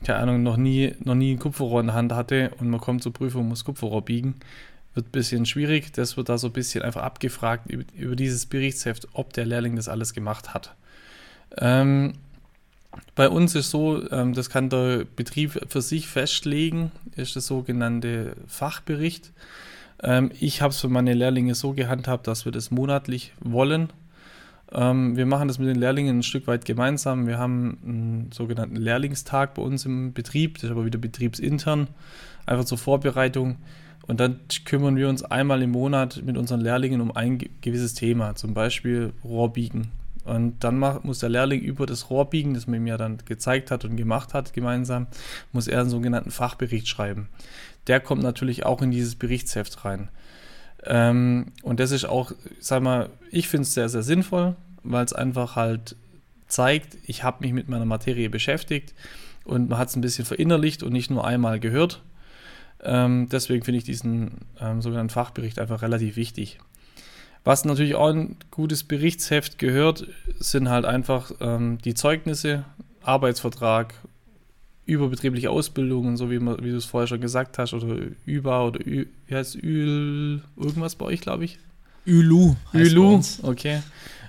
keine 0.03 0.19
Ahnung, 0.19 0.43
noch 0.43 0.59
nie, 0.59 0.93
noch 1.03 1.15
nie 1.15 1.33
ein 1.33 1.39
Kupferrohr 1.39 1.81
in 1.81 1.87
der 1.87 1.95
Hand 1.95 2.13
hatte 2.13 2.51
und 2.59 2.69
man 2.69 2.81
kommt 2.81 3.03
zur 3.03 3.13
Prüfung 3.13 3.43
und 3.43 3.49
muss 3.49 3.65
Kupferrohr 3.65 4.05
biegen 4.05 4.35
wird 4.95 5.07
ein 5.07 5.13
bisschen 5.13 5.47
schwierig. 5.47 5.93
Das 5.93 6.17
wird 6.17 6.29
da 6.29 6.39
so 6.39 6.49
ein 6.49 6.53
bisschen 6.53 6.83
einfach 6.83 7.03
abgefragt 7.03 7.71
über, 7.71 7.85
über 7.97 8.17
dieses 8.17 8.47
Berichtsheft, 8.47 9.09
ob 9.13 9.33
der 9.33 9.47
Lehrling 9.47 9.77
das 9.77 9.89
alles 9.89 10.15
gemacht 10.15 10.55
hat. 10.55 10.75
Ähm, 11.59 12.15
Bei 13.17 13.29
uns 13.29 13.55
ist 13.55 13.71
so, 13.71 14.09
ähm, 14.11 14.35
das 14.35 14.51
kann 14.51 14.69
der 14.71 15.05
Betrieb 15.17 15.61
für 15.69 15.83
sich 15.83 16.07
festlegen, 16.07 16.93
ist 17.17 17.35
der 17.35 17.43
sogenannte 17.43 18.37
Fachbericht. 18.47 19.33
Ähm, 20.03 20.31
ich 20.39 20.63
habe 20.63 20.73
es 20.73 20.81
für 20.81 20.89
meine 20.89 21.15
Lehrlinge 21.15 21.55
so 21.55 21.73
gehandhabt, 21.73 22.27
dass 22.27 22.45
wir 22.45 22.53
das 22.53 22.71
monatlich 22.71 23.33
wollen. 23.41 23.89
Ähm, 24.73 25.17
wir 25.17 25.27
machen 25.27 25.49
das 25.49 25.59
mit 25.59 25.69
den 25.69 25.77
Lehrlingen 25.77 26.19
ein 26.19 26.23
Stück 26.23 26.47
weit 26.47 26.65
gemeinsam. 26.65 27.27
Wir 27.27 27.39
haben 27.39 27.79
einen 27.85 28.33
sogenannten 28.33 28.77
Lehrlingstag 28.77 29.55
bei 29.55 29.63
uns 29.63 29.85
im 29.87 30.13
Betrieb, 30.13 30.55
das 30.55 30.65
ist 30.65 30.71
aber 30.71 30.85
wieder 30.85 30.99
betriebsintern, 30.99 31.89
einfach 32.47 32.65
zur 32.65 32.79
Vorbereitung. 32.79 33.57
Und 34.07 34.21
dann 34.21 34.41
kümmern 34.65 34.97
wir 34.97 35.09
uns 35.09 35.23
einmal 35.23 35.63
im 35.63 35.71
Monat 35.71 36.23
mit 36.25 36.37
unseren 36.37 36.61
Lehrlingen 36.61 37.01
um 37.01 37.17
ein 37.17 37.39
gewisses 37.61 37.95
Thema, 37.95 38.35
zum 38.35 38.53
Beispiel 38.53 39.13
Rohrbiegen. 39.25 39.93
Und 40.25 40.65
dann 40.65 40.79
muss 40.79 41.19
der 41.19 41.29
Lehrling 41.29 41.61
über 41.61 41.87
das 41.87 42.11
Rohrbiegen, 42.11 42.55
das 42.55 42.67
man 42.67 42.81
ihm 42.81 42.87
ja 42.87 42.97
dann 42.97 43.19
gezeigt 43.25 43.71
hat 43.71 43.85
und 43.85 43.97
gemacht 43.97 44.33
hat 44.33 44.53
gemeinsam, 44.53 45.07
muss 45.53 45.69
er 45.69 45.81
einen 45.81 45.91
sogenannten 45.91 46.31
Fachbericht 46.31 46.89
schreiben. 46.89 47.29
Der 47.87 48.01
kommt 48.01 48.23
natürlich 48.23 48.65
auch 48.65 48.81
in 48.81 48.91
dieses 48.91 49.17
Berichtsheft 49.17 49.85
rein. 49.85 50.09
Ähm, 50.85 51.47
und 51.63 51.81
das 51.81 51.91
ist 51.91 52.07
auch, 52.07 52.33
sag 52.61 52.83
mal, 52.83 53.11
ich 53.31 53.49
finde 53.49 53.63
es 53.63 53.75
sehr, 53.75 53.89
sehr 53.89 54.03
sinnvoll, 54.03 54.57
weil 54.83 55.05
es 55.05 55.13
einfach 55.13 55.57
halt 55.57 55.97
zeigt, 56.47 56.97
ich 57.07 57.23
habe 57.23 57.39
mich 57.41 57.53
mit 57.53 57.69
meiner 57.69 57.87
Materie 57.87 58.31
beschäftigt 58.31 58.95
und 59.45 59.69
man 59.69 59.79
hat 59.79 59.89
es 59.89 59.97
ein 59.97 60.03
bisschen 60.03 60.25
verinnerlicht 60.25 60.83
und 60.83 60.93
nicht 60.93 61.11
nur 61.11 61.27
einmal 61.27 61.61
gehört. 61.61 62.03
Ähm, 62.85 63.29
deswegen 63.31 63.65
finde 63.65 63.79
ich 63.79 63.85
diesen 63.85 64.33
ähm, 64.61 64.83
sogenannten 64.83 65.11
Fachbericht 65.11 65.59
einfach 65.59 65.83
relativ 65.83 66.17
wichtig. 66.17 66.59
Was 67.45 67.65
natürlich 67.65 67.95
auch 67.95 68.09
ein 68.09 68.37
gutes 68.51 68.85
Berichtsheft 68.85 69.59
gehört, 69.59 70.07
sind 70.39 70.69
halt 70.69 70.85
einfach 70.85 71.31
ähm, 71.41 71.79
die 71.85 71.95
Zeugnisse, 71.95 72.65
Arbeitsvertrag, 73.03 73.95
überbetriebliche 74.87 75.51
Ausbildungen, 75.51 76.17
so 76.17 76.31
wie, 76.31 76.39
man, 76.39 76.63
wie 76.65 76.71
du 76.71 76.77
es 76.77 76.85
vorher 76.85 77.07
schon 77.07 77.21
gesagt 77.21 77.59
hast, 77.59 77.75
oder 77.75 77.97
über 78.25 78.67
oder 78.67 78.81
Ü, 78.87 79.07
wie 79.27 79.35
heißt 79.35 79.57
Ül, 79.63 80.43
irgendwas 80.57 80.95
bei 80.95 81.07
euch, 81.07 81.21
glaube 81.21 81.45
ich? 81.45 81.59
Ülu. 82.07 82.55
Ülu, 82.73 83.21
okay. 83.43 83.83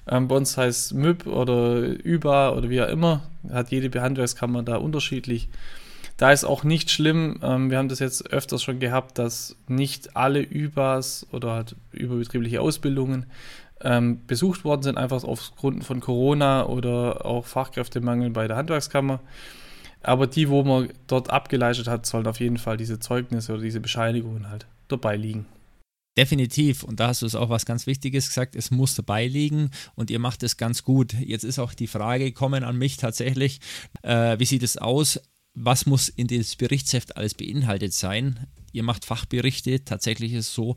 Ähm, 0.08 0.28
bei 0.28 0.36
uns 0.36 0.58
heißt 0.58 0.94
MÜB 0.94 1.28
oder 1.28 1.82
ÜBA 2.06 2.52
oder 2.52 2.70
wie 2.70 2.82
auch 2.82 2.88
immer. 2.88 3.22
Hat 3.50 3.72
jede 3.72 4.02
Handwerkskammer 4.02 4.64
da 4.64 4.78
unterschiedlich. 4.78 5.50
Da 6.18 6.32
ist 6.32 6.46
auch 6.46 6.64
nicht 6.64 6.92
schlimm. 6.92 7.40
Ähm, 7.44 7.70
wir 7.70 7.78
haben 7.78 7.90
das 7.90 8.00
jetzt 8.00 8.32
öfters 8.32 8.64
schon 8.64 8.80
gehabt, 8.80 9.18
dass 9.18 9.56
nicht 9.68 10.16
alle 10.16 10.42
ÜBAs 10.42 11.28
oder 11.32 11.52
halt 11.52 11.76
überbetriebliche 11.92 12.62
Ausbildungen 12.62 13.26
ähm, 13.82 14.26
besucht 14.26 14.64
worden 14.64 14.84
sind, 14.84 14.98
einfach 14.98 15.24
aufgrund 15.24 15.84
von 15.84 16.00
Corona 16.00 16.66
oder 16.66 17.26
auch 17.26 17.46
Fachkräftemangel 17.46 18.30
bei 18.30 18.48
der 18.48 18.56
Handwerkskammer. 18.56 19.20
Aber 20.02 20.28
die, 20.28 20.50
wo 20.50 20.64
man 20.64 20.90
dort 21.08 21.30
abgeleistet 21.30 21.88
hat, 21.88 22.06
sollen 22.06 22.28
auf 22.28 22.40
jeden 22.40 22.58
Fall 22.58 22.78
diese 22.78 23.00
Zeugnisse 23.00 23.54
oder 23.54 23.64
diese 23.64 23.82
Bescheinigungen 23.82 24.50
halt 24.50 24.68
dabei 24.88 25.18
liegen. 25.18 25.48
Definitiv. 26.18 26.84
Und 26.84 27.02
da 27.02 27.08
hast 27.08 27.24
du 27.24 27.26
es 27.26 27.36
auch 27.36 27.50
was 27.50 27.66
ganz 27.66 27.88
Wichtiges 27.88 28.30
gesagt. 28.30 28.56
Es 28.56 28.72
muss 28.72 28.96
dabei 28.96 29.28
liegen 29.28 29.72
und 29.96 30.10
ihr 30.10 30.20
macht 30.20 30.44
es 30.44 30.56
ganz 30.56 30.84
gut. 30.84 31.14
Jetzt 31.14 31.44
ist 31.44 31.60
auch 31.60 31.74
die 31.74 31.88
Frage 31.88 32.26
gekommen 32.26 32.64
an 32.64 32.78
mich 32.78 32.96
tatsächlich. 32.98 33.60
Äh, 34.02 34.40
wie 34.40 34.46
sieht 34.46 34.64
es 34.64 34.78
aus? 34.78 35.20
Was 35.56 35.86
muss 35.86 36.10
in 36.10 36.28
das 36.28 36.56
Berichtsheft 36.56 37.16
alles 37.16 37.34
beinhaltet 37.34 37.94
sein? 37.94 38.48
Ihr 38.74 38.84
macht 38.84 39.06
Fachberichte. 39.06 39.86
Tatsächlich 39.86 40.34
ist 40.34 40.48
es 40.48 40.54
so, 40.54 40.76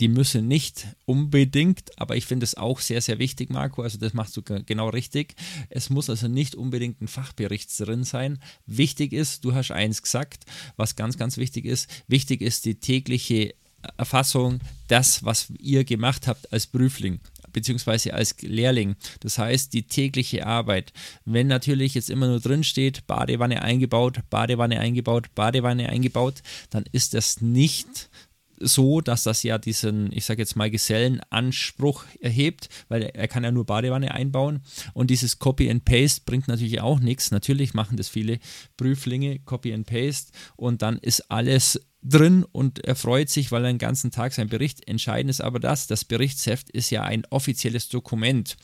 die 0.00 0.08
müssen 0.08 0.46
nicht 0.46 0.86
unbedingt, 1.06 1.98
aber 1.98 2.16
ich 2.16 2.26
finde 2.26 2.44
es 2.44 2.54
auch 2.54 2.80
sehr, 2.80 3.00
sehr 3.00 3.18
wichtig, 3.18 3.50
Marco, 3.50 3.82
also 3.82 3.98
das 3.98 4.12
machst 4.12 4.36
du 4.36 4.42
genau 4.42 4.88
richtig. 4.90 5.34
Es 5.70 5.88
muss 5.88 6.10
also 6.10 6.28
nicht 6.28 6.54
unbedingt 6.54 7.00
ein 7.00 7.08
Fachbericht 7.08 7.70
drin 7.78 8.04
sein. 8.04 8.38
Wichtig 8.66 9.12
ist, 9.12 9.44
du 9.44 9.54
hast 9.54 9.70
eins 9.70 10.02
gesagt, 10.02 10.44
was 10.76 10.96
ganz, 10.96 11.16
ganz 11.16 11.38
wichtig 11.38 11.64
ist, 11.64 11.88
wichtig 12.08 12.42
ist 12.42 12.66
die 12.66 12.74
tägliche 12.74 13.54
Erfassung, 13.96 14.60
das, 14.88 15.24
was 15.24 15.52
ihr 15.58 15.84
gemacht 15.84 16.26
habt 16.26 16.52
als 16.52 16.66
Prüfling 16.66 17.20
beziehungsweise 17.56 18.12
als 18.12 18.36
Lehrling. 18.42 18.96
Das 19.20 19.38
heißt, 19.38 19.72
die 19.72 19.84
tägliche 19.84 20.46
Arbeit. 20.46 20.92
Wenn 21.24 21.46
natürlich 21.46 21.94
jetzt 21.94 22.10
immer 22.10 22.26
nur 22.26 22.38
drin 22.38 22.64
steht, 22.64 23.06
Badewanne 23.06 23.62
eingebaut, 23.62 24.20
Badewanne 24.28 24.78
eingebaut, 24.78 25.34
Badewanne 25.34 25.88
eingebaut, 25.88 26.42
dann 26.68 26.84
ist 26.92 27.14
das 27.14 27.40
nicht 27.40 28.10
so, 28.58 29.00
dass 29.00 29.22
das 29.22 29.42
ja 29.42 29.58
diesen, 29.58 30.12
ich 30.12 30.24
sage 30.24 30.42
jetzt 30.42 30.56
mal, 30.56 30.70
Gesellenanspruch 30.70 32.04
erhebt, 32.20 32.68
weil 32.88 33.02
er 33.02 33.28
kann 33.28 33.44
ja 33.44 33.50
nur 33.50 33.66
Badewanne 33.66 34.12
einbauen. 34.12 34.60
Und 34.94 35.10
dieses 35.10 35.38
Copy 35.38 35.70
and 35.70 35.84
Paste 35.84 36.22
bringt 36.24 36.48
natürlich 36.48 36.80
auch 36.80 37.00
nichts. 37.00 37.30
Natürlich 37.30 37.74
machen 37.74 37.96
das 37.96 38.08
viele 38.08 38.38
Prüflinge, 38.76 39.38
Copy 39.40 39.72
and 39.72 39.86
Paste 39.86 40.32
und 40.56 40.82
dann 40.82 40.98
ist 40.98 41.30
alles 41.30 41.80
drin 42.02 42.44
und 42.44 42.84
er 42.84 42.94
freut 42.94 43.28
sich, 43.28 43.50
weil 43.50 43.64
er 43.64 43.72
den 43.72 43.78
ganzen 43.78 44.10
Tag 44.10 44.32
seinen 44.32 44.48
Bericht 44.48 44.86
entscheidend 44.88 45.30
ist. 45.30 45.40
Aber 45.40 45.58
das, 45.58 45.86
das 45.86 46.04
Berichtsheft 46.04 46.70
ist 46.70 46.90
ja 46.90 47.02
ein 47.02 47.24
offizielles 47.30 47.88
Dokument. 47.88 48.56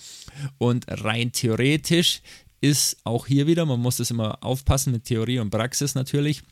Und 0.58 0.86
rein 0.88 1.32
theoretisch 1.32 2.22
ist 2.60 2.98
auch 3.04 3.26
hier 3.26 3.46
wieder, 3.46 3.66
man 3.66 3.80
muss 3.80 3.96
das 3.96 4.12
immer 4.12 4.42
aufpassen 4.44 4.92
mit 4.92 5.04
Theorie 5.04 5.40
und 5.40 5.50
Praxis 5.50 5.94
natürlich, 5.94 6.42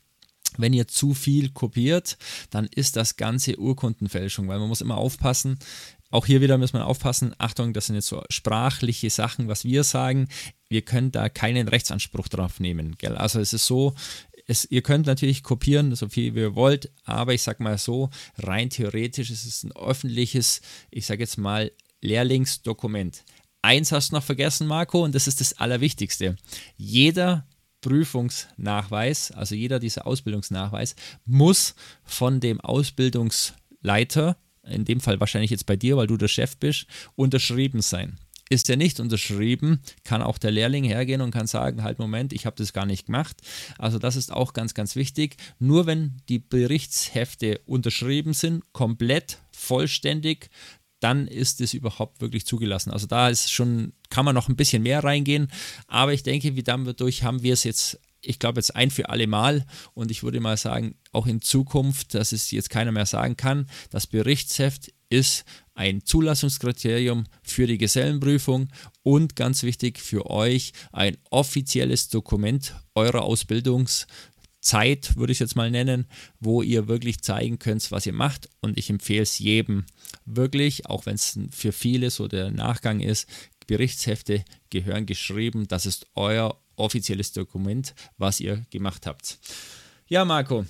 wenn 0.57 0.73
ihr 0.73 0.87
zu 0.87 1.13
viel 1.13 1.49
kopiert, 1.49 2.17
dann 2.49 2.67
ist 2.67 2.95
das 2.95 3.17
Ganze 3.17 3.57
Urkundenfälschung, 3.59 4.47
weil 4.47 4.59
man 4.59 4.67
muss 4.67 4.81
immer 4.81 4.97
aufpassen. 4.97 5.59
Auch 6.09 6.25
hier 6.25 6.41
wieder 6.41 6.57
muss 6.57 6.73
man 6.73 6.81
aufpassen. 6.81 7.33
Achtung, 7.37 7.71
das 7.73 7.85
sind 7.85 7.95
jetzt 7.95 8.07
so 8.07 8.21
sprachliche 8.29 9.09
Sachen, 9.09 9.47
was 9.47 9.63
wir 9.63 9.83
sagen. 9.83 10.27
Wir 10.67 10.81
können 10.81 11.11
da 11.11 11.29
keinen 11.29 11.69
Rechtsanspruch 11.69 12.27
drauf 12.27 12.59
nehmen. 12.59 12.95
Gell? 12.97 13.15
Also 13.15 13.39
es 13.39 13.53
ist 13.53 13.65
so, 13.65 13.95
es, 14.45 14.65
ihr 14.69 14.81
könnt 14.81 15.07
natürlich 15.07 15.43
kopieren, 15.43 15.95
so 15.95 16.09
viel 16.09 16.35
wie 16.35 16.41
ihr 16.41 16.55
wollt, 16.55 16.91
aber 17.05 17.33
ich 17.33 17.41
sage 17.41 17.63
mal 17.63 17.77
so, 17.77 18.09
rein 18.37 18.69
theoretisch 18.69 19.31
ist 19.31 19.45
es 19.45 19.63
ein 19.63 19.71
öffentliches, 19.71 20.61
ich 20.89 21.05
sage 21.05 21.21
jetzt 21.21 21.37
mal, 21.37 21.71
Lehrlingsdokument. 22.01 23.23
Eins 23.61 23.91
hast 23.91 24.11
du 24.11 24.15
noch 24.15 24.23
vergessen, 24.23 24.67
Marco, 24.67 25.03
und 25.03 25.13
das 25.13 25.27
ist 25.27 25.39
das 25.39 25.53
Allerwichtigste. 25.53 26.35
Jeder 26.75 27.47
Prüfungsnachweis, 27.81 29.31
also 29.31 29.55
jeder 29.55 29.79
dieser 29.79 30.07
Ausbildungsnachweis, 30.07 30.95
muss 31.25 31.75
von 32.03 32.39
dem 32.39 32.61
Ausbildungsleiter, 32.61 34.37
in 34.63 34.85
dem 34.85 34.99
Fall 34.99 35.19
wahrscheinlich 35.19 35.51
jetzt 35.51 35.65
bei 35.65 35.75
dir, 35.75 35.97
weil 35.97 36.07
du 36.07 36.17
der 36.17 36.27
Chef 36.27 36.57
bist, 36.57 36.85
unterschrieben 37.15 37.81
sein. 37.81 38.17
Ist 38.49 38.69
er 38.69 38.75
nicht 38.75 38.99
unterschrieben, 38.99 39.79
kann 40.03 40.21
auch 40.21 40.37
der 40.37 40.51
Lehrling 40.51 40.83
hergehen 40.83 41.21
und 41.21 41.31
kann 41.31 41.47
sagen, 41.47 41.83
halt 41.83 41.99
Moment, 41.99 42.33
ich 42.33 42.45
habe 42.45 42.57
das 42.57 42.73
gar 42.73 42.85
nicht 42.85 43.05
gemacht. 43.05 43.37
Also 43.77 43.97
das 43.97 44.17
ist 44.17 44.31
auch 44.33 44.51
ganz, 44.51 44.73
ganz 44.73 44.97
wichtig. 44.97 45.37
Nur 45.57 45.85
wenn 45.85 46.17
die 46.27 46.39
Berichtshefte 46.39 47.61
unterschrieben 47.65 48.33
sind, 48.33 48.65
komplett, 48.73 49.37
vollständig, 49.53 50.49
dann 51.01 51.27
ist 51.27 51.59
es 51.59 51.73
überhaupt 51.73 52.21
wirklich 52.21 52.45
zugelassen. 52.45 52.91
Also 52.91 53.07
da 53.07 53.29
ist 53.29 53.51
schon, 53.51 53.93
kann 54.09 54.25
man 54.25 54.35
noch 54.35 54.47
ein 54.47 54.55
bisschen 54.55 54.83
mehr 54.83 55.03
reingehen, 55.03 55.51
aber 55.87 56.13
ich 56.13 56.23
denke, 56.23 56.55
wie 56.55 56.63
dadurch 56.63 57.23
haben 57.23 57.43
wir 57.43 57.53
es 57.53 57.63
jetzt 57.63 57.99
ich 58.23 58.39
glaube 58.39 58.59
jetzt 58.59 58.75
ein 58.75 58.91
für 58.91 59.09
alle 59.09 59.27
Mal 59.27 59.65
und 59.93 60.11
ich 60.11 60.23
würde 60.23 60.39
mal 60.39 60.57
sagen, 60.57 60.95
auch 61.11 61.27
in 61.27 61.41
Zukunft, 61.41 62.13
dass 62.13 62.31
es 62.31 62.51
jetzt 62.51 62.69
keiner 62.69 62.91
mehr 62.91 63.05
sagen 63.05 63.35
kann, 63.35 63.67
das 63.89 64.07
Berichtsheft 64.07 64.93
ist 65.09 65.43
ein 65.73 66.05
Zulassungskriterium 66.05 67.25
für 67.43 67.67
die 67.67 67.77
Gesellenprüfung 67.77 68.69
und 69.03 69.35
ganz 69.35 69.63
wichtig 69.63 69.99
für 69.99 70.29
euch 70.29 70.73
ein 70.91 71.17
offizielles 71.29 72.09
Dokument 72.09 72.75
eurer 72.95 73.23
Ausbildungs- 73.23 74.05
Zeit, 74.61 75.17
würde 75.17 75.31
ich 75.31 75.37
es 75.37 75.39
jetzt 75.39 75.55
mal 75.55 75.71
nennen, 75.71 76.05
wo 76.39 76.61
ihr 76.61 76.87
wirklich 76.87 77.21
zeigen 77.21 77.59
könnt, 77.59 77.91
was 77.91 78.05
ihr 78.05 78.13
macht. 78.13 78.49
Und 78.61 78.77
ich 78.77 78.89
empfehle 78.89 79.23
es 79.23 79.39
jedem 79.39 79.85
wirklich, 80.25 80.85
auch 80.85 81.05
wenn 81.05 81.15
es 81.15 81.37
für 81.51 81.71
viele 81.71 82.11
so 82.11 82.27
der 82.27 82.51
Nachgang 82.51 82.99
ist, 82.99 83.27
Berichtshefte 83.67 84.43
gehören 84.69 85.05
geschrieben. 85.05 85.67
Das 85.67 85.85
ist 85.85 86.05
euer 86.15 86.57
offizielles 86.75 87.31
Dokument, 87.31 87.93
was 88.17 88.39
ihr 88.39 88.65
gemacht 88.69 89.05
habt. 89.07 89.39
Ja, 90.07 90.25
Marco, 90.25 90.65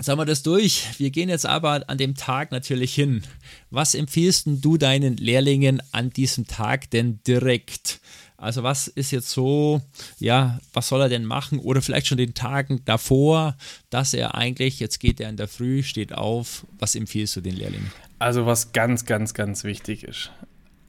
sagen 0.00 0.18
wir 0.18 0.24
das 0.24 0.42
durch. 0.42 0.98
Wir 0.98 1.10
gehen 1.10 1.28
jetzt 1.28 1.46
aber 1.46 1.88
an 1.88 1.98
dem 1.98 2.14
Tag 2.14 2.50
natürlich 2.50 2.94
hin. 2.94 3.22
Was 3.70 3.94
empfiehlst 3.94 4.46
du 4.46 4.76
deinen 4.78 5.16
Lehrlingen 5.16 5.82
an 5.92 6.10
diesem 6.10 6.46
Tag 6.46 6.90
denn 6.90 7.20
direkt? 7.26 8.00
Also 8.36 8.62
was 8.62 8.88
ist 8.88 9.10
jetzt 9.10 9.30
so, 9.30 9.80
ja, 10.18 10.58
was 10.72 10.88
soll 10.88 11.00
er 11.00 11.08
denn 11.08 11.24
machen? 11.24 11.58
Oder 11.58 11.82
vielleicht 11.82 12.08
schon 12.08 12.18
den 12.18 12.34
Tagen 12.34 12.82
davor, 12.84 13.56
dass 13.90 14.12
er 14.12 14.34
eigentlich, 14.34 14.80
jetzt 14.80 14.98
geht 14.98 15.20
er 15.20 15.28
in 15.28 15.36
der 15.36 15.48
Früh, 15.48 15.82
steht 15.82 16.12
auf. 16.12 16.66
Was 16.78 16.94
empfiehlst 16.94 17.36
du 17.36 17.40
den 17.40 17.56
Lehrlingen? 17.56 17.90
Also 18.18 18.44
was 18.46 18.72
ganz, 18.72 19.06
ganz, 19.06 19.34
ganz 19.34 19.64
wichtig 19.64 20.04
ist. 20.04 20.30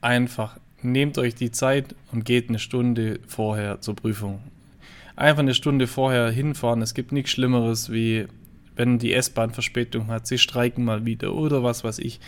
Einfach 0.02 0.58
nehmt 0.82 1.18
euch 1.18 1.36
die 1.36 1.52
Zeit 1.52 1.96
und 2.12 2.26
geht 2.26 2.50
eine 2.50 2.60
Stunde 2.60 3.20
vorher 3.28 3.82
zur 3.82 3.96
Prüfung. 3.96 4.40
Einfach 5.16 5.42
eine 5.42 5.54
Stunde 5.54 5.88
vorher 5.88 6.30
hinfahren. 6.30 6.82
Es 6.82 6.94
gibt 6.94 7.12
nichts 7.12 7.32
Schlimmeres, 7.32 7.92
wie 7.92 8.28
wenn 8.76 9.00
die 9.00 9.14
S-Bahn 9.14 9.52
Verspätung 9.52 10.08
hat. 10.08 10.28
Sie 10.28 10.38
streiken 10.38 10.84
mal 10.84 11.06
wieder 11.06 11.34
oder 11.34 11.64
was 11.64 11.84
weiß 11.84 12.00
ich. 12.00 12.20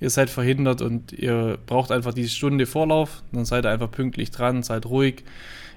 Ihr 0.00 0.10
seid 0.10 0.30
verhindert 0.30 0.82
und 0.82 1.12
ihr 1.12 1.58
braucht 1.66 1.90
einfach 1.90 2.14
die 2.14 2.28
Stunde 2.28 2.66
Vorlauf, 2.66 3.22
dann 3.32 3.44
seid 3.44 3.64
ihr 3.64 3.70
einfach 3.70 3.90
pünktlich 3.90 4.30
dran, 4.30 4.62
seid 4.62 4.86
ruhig, 4.86 5.24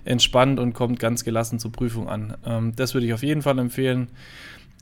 entspannt 0.05 0.59
und 0.59 0.73
kommt 0.73 0.99
ganz 0.99 1.23
gelassen 1.23 1.59
zur 1.59 1.71
Prüfung 1.71 2.09
an. 2.09 2.35
Ähm, 2.45 2.75
das 2.75 2.93
würde 2.93 3.07
ich 3.07 3.13
auf 3.13 3.23
jeden 3.23 3.41
Fall 3.41 3.57
empfehlen. 3.59 4.09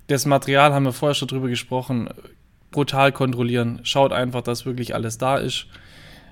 Das 0.07 0.25
Material 0.25 0.73
haben 0.73 0.85
wir 0.85 0.93
vorher 0.93 1.15
schon 1.15 1.27
drüber 1.27 1.49
gesprochen, 1.49 2.09
brutal 2.71 3.11
kontrollieren. 3.11 3.79
Schaut 3.83 4.11
einfach, 4.11 4.41
dass 4.41 4.65
wirklich 4.65 4.95
alles 4.95 5.17
da 5.17 5.37
ist. 5.37 5.67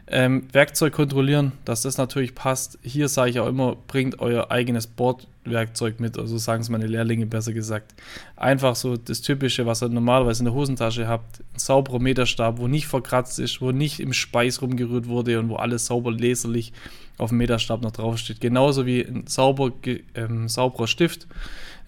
Ähm, 0.07 0.47
Werkzeug 0.51 0.93
kontrollieren, 0.93 1.53
dass 1.65 1.81
das 1.81 1.97
natürlich 1.97 2.35
passt. 2.35 2.77
Hier 2.83 3.09
sage 3.09 3.31
ich 3.31 3.39
auch 3.39 3.47
immer, 3.47 3.75
bringt 3.87 4.19
euer 4.19 4.51
eigenes 4.51 4.85
Bordwerkzeug 4.85 5.99
mit, 5.99 6.19
also 6.19 6.37
sagen 6.37 6.61
es 6.61 6.69
meine 6.69 6.85
Lehrlinge 6.85 7.25
besser 7.25 7.53
gesagt. 7.53 7.95
Einfach 8.35 8.75
so 8.75 8.97
das 8.97 9.21
Typische, 9.21 9.65
was 9.65 9.81
ihr 9.81 9.89
normalerweise 9.89 10.41
in 10.41 10.45
der 10.45 10.53
Hosentasche 10.53 11.07
habt. 11.07 11.39
Ein 11.39 11.59
sauberer 11.59 11.99
Meterstab, 11.99 12.59
wo 12.59 12.67
nicht 12.67 12.85
verkratzt 12.85 13.39
ist, 13.39 13.61
wo 13.61 13.71
nicht 13.71 13.99
im 13.99 14.13
Speis 14.13 14.61
rumgerührt 14.61 15.07
wurde 15.07 15.39
und 15.39 15.49
wo 15.49 15.55
alles 15.55 15.87
sauber 15.87 16.11
leserlich 16.11 16.71
auf 17.17 17.29
dem 17.29 17.39
Meterstab 17.39 17.81
noch 17.81 17.91
draufsteht. 17.91 18.39
Genauso 18.41 18.85
wie 18.85 19.01
ein 19.01 19.25
sauber, 19.25 19.71
ähm, 20.13 20.47
sauberer 20.47 20.87
Stift, 20.87 21.25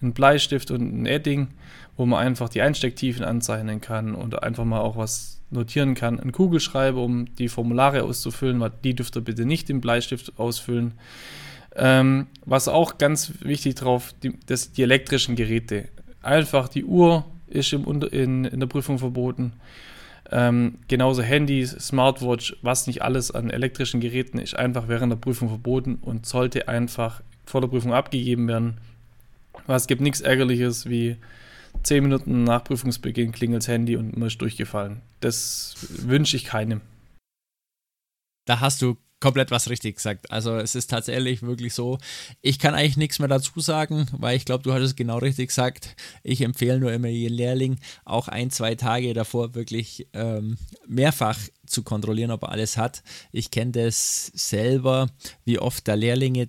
ein 0.02 0.12
Bleistift 0.12 0.72
und 0.72 1.02
ein 1.02 1.06
Edding, 1.06 1.48
wo 1.96 2.04
man 2.04 2.18
einfach 2.18 2.48
die 2.48 2.62
Einstecktiefen 2.62 3.24
anzeichnen 3.24 3.80
kann 3.80 4.16
und 4.16 4.42
einfach 4.42 4.64
mal 4.64 4.80
auch 4.80 4.96
was 4.96 5.37
notieren 5.50 5.94
kann, 5.94 6.20
einen 6.20 6.32
Kugelschreiber, 6.32 7.02
um 7.02 7.34
die 7.36 7.48
Formulare 7.48 8.02
auszufüllen, 8.02 8.64
die 8.84 8.94
dürft 8.94 9.16
ihr 9.16 9.22
bitte 9.22 9.44
nicht 9.44 9.70
im 9.70 9.80
Bleistift 9.80 10.38
ausfüllen. 10.38 10.94
Ähm, 11.76 12.26
was 12.44 12.68
auch 12.68 12.98
ganz 12.98 13.32
wichtig 13.40 13.76
drauf, 13.76 14.14
die, 14.22 14.38
das, 14.46 14.72
die 14.72 14.82
elektrischen 14.82 15.36
Geräte. 15.36 15.88
Einfach 16.22 16.68
die 16.68 16.84
Uhr 16.84 17.24
ist 17.46 17.72
im, 17.72 17.84
in, 18.02 18.44
in 18.44 18.60
der 18.60 18.66
Prüfung 18.66 18.98
verboten. 18.98 19.52
Ähm, 20.30 20.78
genauso 20.88 21.22
Handys, 21.22 21.70
Smartwatch, 21.70 22.56
was 22.62 22.86
nicht 22.86 23.02
alles 23.02 23.30
an 23.30 23.48
elektrischen 23.48 24.00
Geräten 24.00 24.38
ist, 24.38 24.54
einfach 24.54 24.88
während 24.88 25.12
der 25.12 25.16
Prüfung 25.16 25.48
verboten 25.48 25.98
und 26.02 26.26
sollte 26.26 26.68
einfach 26.68 27.22
vor 27.46 27.60
der 27.62 27.68
Prüfung 27.68 27.94
abgegeben 27.94 28.46
werden. 28.48 28.78
Weil 29.66 29.76
es 29.76 29.86
gibt 29.86 30.02
nichts 30.02 30.20
Ärgerliches 30.20 30.88
wie 30.88 31.16
zehn 31.82 32.02
Minuten 32.02 32.44
nach 32.44 32.64
Prüfungsbeginn 32.64 33.32
klingelt 33.32 33.62
das 33.62 33.68
Handy 33.68 33.96
und 33.96 34.16
man 34.16 34.28
ist 34.28 34.40
durchgefallen. 34.40 35.02
Das 35.20 35.74
wünsche 35.88 36.36
ich 36.36 36.44
keinem. 36.44 36.80
Da 38.46 38.60
hast 38.60 38.82
du 38.82 38.96
komplett 39.20 39.50
was 39.50 39.68
richtig 39.68 39.96
gesagt. 39.96 40.30
Also 40.30 40.56
es 40.56 40.74
ist 40.74 40.88
tatsächlich 40.88 41.42
wirklich 41.42 41.74
so. 41.74 41.98
Ich 42.40 42.58
kann 42.58 42.74
eigentlich 42.74 42.96
nichts 42.96 43.18
mehr 43.18 43.28
dazu 43.28 43.60
sagen, 43.60 44.06
weil 44.12 44.36
ich 44.36 44.44
glaube, 44.44 44.62
du 44.62 44.72
hattest 44.72 44.92
es 44.92 44.96
genau 44.96 45.18
richtig 45.18 45.48
gesagt. 45.48 45.96
Ich 46.22 46.40
empfehle 46.40 46.78
nur 46.78 46.92
immer 46.92 47.08
jeden 47.08 47.34
Lehrling 47.34 47.78
auch 48.04 48.28
ein, 48.28 48.50
zwei 48.50 48.74
Tage 48.74 49.14
davor 49.14 49.54
wirklich 49.54 50.08
ähm, 50.12 50.56
mehrfach 50.86 51.38
zu 51.66 51.82
kontrollieren, 51.82 52.30
ob 52.30 52.44
er 52.44 52.50
alles 52.50 52.76
hat. 52.76 53.02
Ich 53.32 53.50
kenne 53.50 53.72
das 53.72 54.26
selber, 54.34 55.08
wie 55.44 55.58
oft 55.58 55.86
da 55.88 55.94
Lehrlinge 55.94 56.48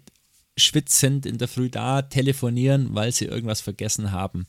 schwitzend 0.60 1.26
in 1.26 1.38
der 1.38 1.48
Früh 1.48 1.70
da 1.70 2.02
telefonieren, 2.02 2.90
weil 2.94 3.12
sie 3.12 3.26
irgendwas 3.26 3.62
vergessen 3.62 4.12
haben. 4.12 4.46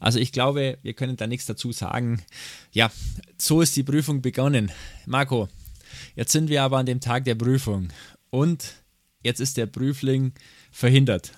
Also 0.00 0.18
ich 0.18 0.32
glaube, 0.32 0.78
wir 0.82 0.92
können 0.94 1.16
da 1.16 1.26
nichts 1.26 1.46
dazu 1.46 1.72
sagen. 1.72 2.22
Ja, 2.72 2.90
so 3.38 3.60
ist 3.60 3.76
die 3.76 3.82
Prüfung 3.82 4.22
begonnen. 4.22 4.70
Marco, 5.06 5.48
jetzt 6.16 6.32
sind 6.32 6.48
wir 6.48 6.62
aber 6.62 6.78
an 6.78 6.86
dem 6.86 7.00
Tag 7.00 7.24
der 7.24 7.34
Prüfung 7.34 7.88
und 8.30 8.74
jetzt 9.22 9.40
ist 9.40 9.56
der 9.56 9.66
Prüfling 9.66 10.32
verhindert. 10.70 11.32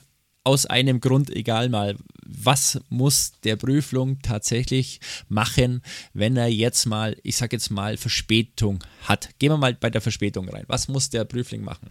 Aus 0.47 0.67
einem 0.67 1.01
Grund, 1.01 1.31
egal 1.31 1.71
mal, 1.71 1.97
was 2.27 2.81
muss 2.91 3.33
der 3.45 3.57
Prüfling 3.57 4.19
tatsächlich 4.21 5.01
machen, 5.29 5.83
wenn 6.13 6.37
er 6.37 6.49
jetzt 6.49 6.85
mal, 6.85 7.17
ich 7.23 7.37
sag 7.37 7.53
jetzt 7.53 7.71
mal, 7.71 7.97
Verspätung 7.97 8.85
hat. 9.03 9.31
Gehen 9.39 9.51
wir 9.51 9.57
mal 9.57 9.75
bei 9.75 9.89
der 9.89 10.03
Verspätung 10.03 10.49
rein. 10.51 10.65
Was 10.67 10.89
muss 10.89 11.09
der 11.09 11.25
Prüfling 11.25 11.63
machen? 11.63 11.89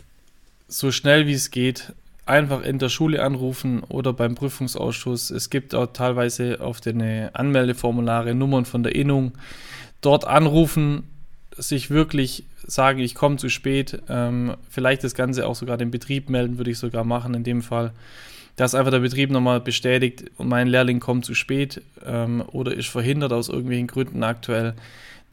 So 0.67 0.91
schnell 0.91 1.25
wie 1.27 1.33
es 1.33 1.49
geht 1.51 1.93
einfach 2.25 2.63
in 2.63 2.79
der 2.79 2.89
Schule 2.89 3.21
anrufen 3.21 3.83
oder 3.83 4.13
beim 4.13 4.35
Prüfungsausschuss. 4.35 5.29
Es 5.29 5.49
gibt 5.49 5.75
auch 5.75 5.87
teilweise 5.87 6.61
auf 6.61 6.79
den 6.79 7.01
Anmeldeformulare 7.01 8.33
Nummern 8.33 8.65
von 8.65 8.83
der 8.83 8.95
Innung. 8.95 9.33
Dort 10.01 10.25
anrufen, 10.25 11.03
sich 11.57 11.89
wirklich 11.89 12.45
sagen, 12.65 12.99
ich 12.99 13.15
komme 13.15 13.37
zu 13.37 13.49
spät. 13.49 14.01
Ähm, 14.09 14.55
vielleicht 14.69 15.03
das 15.03 15.15
Ganze 15.15 15.45
auch 15.47 15.55
sogar 15.55 15.77
den 15.77 15.91
Betrieb 15.91 16.29
melden, 16.29 16.57
würde 16.57 16.71
ich 16.71 16.79
sogar 16.79 17.03
machen 17.03 17.33
in 17.33 17.43
dem 17.43 17.61
Fall. 17.61 17.91
Dass 18.55 18.75
einfach 18.75 18.91
der 18.91 18.99
Betrieb 18.99 19.31
nochmal 19.31 19.59
bestätigt, 19.59 20.25
mein 20.37 20.67
Lehrling 20.67 20.99
kommt 20.99 21.25
zu 21.25 21.33
spät 21.33 21.81
ähm, 22.05 22.43
oder 22.47 22.73
ist 22.73 22.87
verhindert 22.87 23.33
aus 23.33 23.49
irgendwelchen 23.49 23.87
Gründen 23.87 24.23
aktuell 24.23 24.75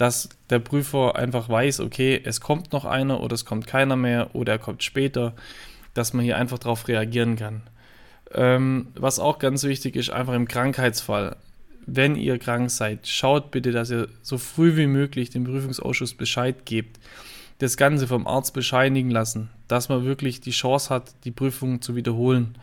dass 0.00 0.30
der 0.48 0.60
Prüfer 0.60 1.16
einfach 1.16 1.50
weiß, 1.50 1.80
okay, 1.80 2.18
es 2.24 2.40
kommt 2.40 2.72
noch 2.72 2.86
einer 2.86 3.20
oder 3.20 3.34
es 3.34 3.44
kommt 3.44 3.66
keiner 3.66 3.96
mehr 3.96 4.34
oder 4.34 4.52
er 4.52 4.58
kommt 4.58 4.82
später 4.82 5.34
dass 5.94 6.12
man 6.12 6.24
hier 6.24 6.36
einfach 6.36 6.58
darauf 6.58 6.88
reagieren 6.88 7.36
kann. 7.36 7.62
Ähm, 8.32 8.88
was 8.94 9.18
auch 9.18 9.38
ganz 9.38 9.64
wichtig 9.64 9.96
ist, 9.96 10.10
einfach 10.10 10.34
im 10.34 10.46
Krankheitsfall, 10.46 11.36
wenn 11.86 12.14
ihr 12.14 12.38
krank 12.38 12.70
seid, 12.70 13.06
schaut 13.08 13.50
bitte, 13.50 13.72
dass 13.72 13.90
ihr 13.90 14.08
so 14.22 14.38
früh 14.38 14.76
wie 14.76 14.86
möglich 14.86 15.30
dem 15.30 15.44
Prüfungsausschuss 15.44 16.14
Bescheid 16.14 16.64
gebt. 16.64 17.00
Das 17.58 17.76
Ganze 17.76 18.06
vom 18.06 18.26
Arzt 18.26 18.54
bescheinigen 18.54 19.10
lassen, 19.10 19.50
dass 19.68 19.88
man 19.88 20.04
wirklich 20.04 20.40
die 20.40 20.52
Chance 20.52 20.90
hat, 20.90 21.12
die 21.24 21.30
Prüfung 21.30 21.82
zu 21.82 21.96
wiederholen. 21.96 22.56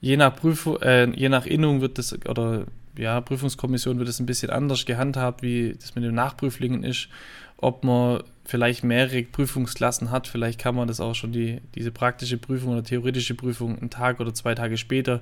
Je 0.00 0.16
nach 0.16 0.34
Prüfung, 0.34 0.80
äh, 0.82 1.08
je 1.10 1.28
nach 1.28 1.46
Innung 1.46 1.80
wird 1.80 1.98
das, 1.98 2.12
oder 2.26 2.66
ja, 2.98 3.20
Prüfungskommission 3.20 3.98
wird 3.98 4.08
es 4.08 4.20
ein 4.20 4.26
bisschen 4.26 4.50
anders 4.50 4.84
gehandhabt, 4.84 5.42
wie 5.42 5.74
das 5.78 5.94
mit 5.94 6.04
den 6.04 6.14
Nachprüflingen 6.14 6.82
ist. 6.82 7.08
Ob 7.56 7.84
man 7.84 8.22
vielleicht 8.46 8.84
mehrere 8.84 9.22
Prüfungsklassen 9.22 10.10
hat. 10.10 10.28
Vielleicht 10.28 10.58
kann 10.58 10.74
man 10.74 10.88
das 10.88 11.00
auch 11.00 11.14
schon, 11.14 11.32
die, 11.32 11.60
diese 11.74 11.90
praktische 11.90 12.38
Prüfung 12.38 12.72
oder 12.72 12.84
theoretische 12.84 13.34
Prüfung 13.34 13.78
einen 13.78 13.90
Tag 13.90 14.20
oder 14.20 14.32
zwei 14.32 14.54
Tage 14.54 14.78
später 14.78 15.20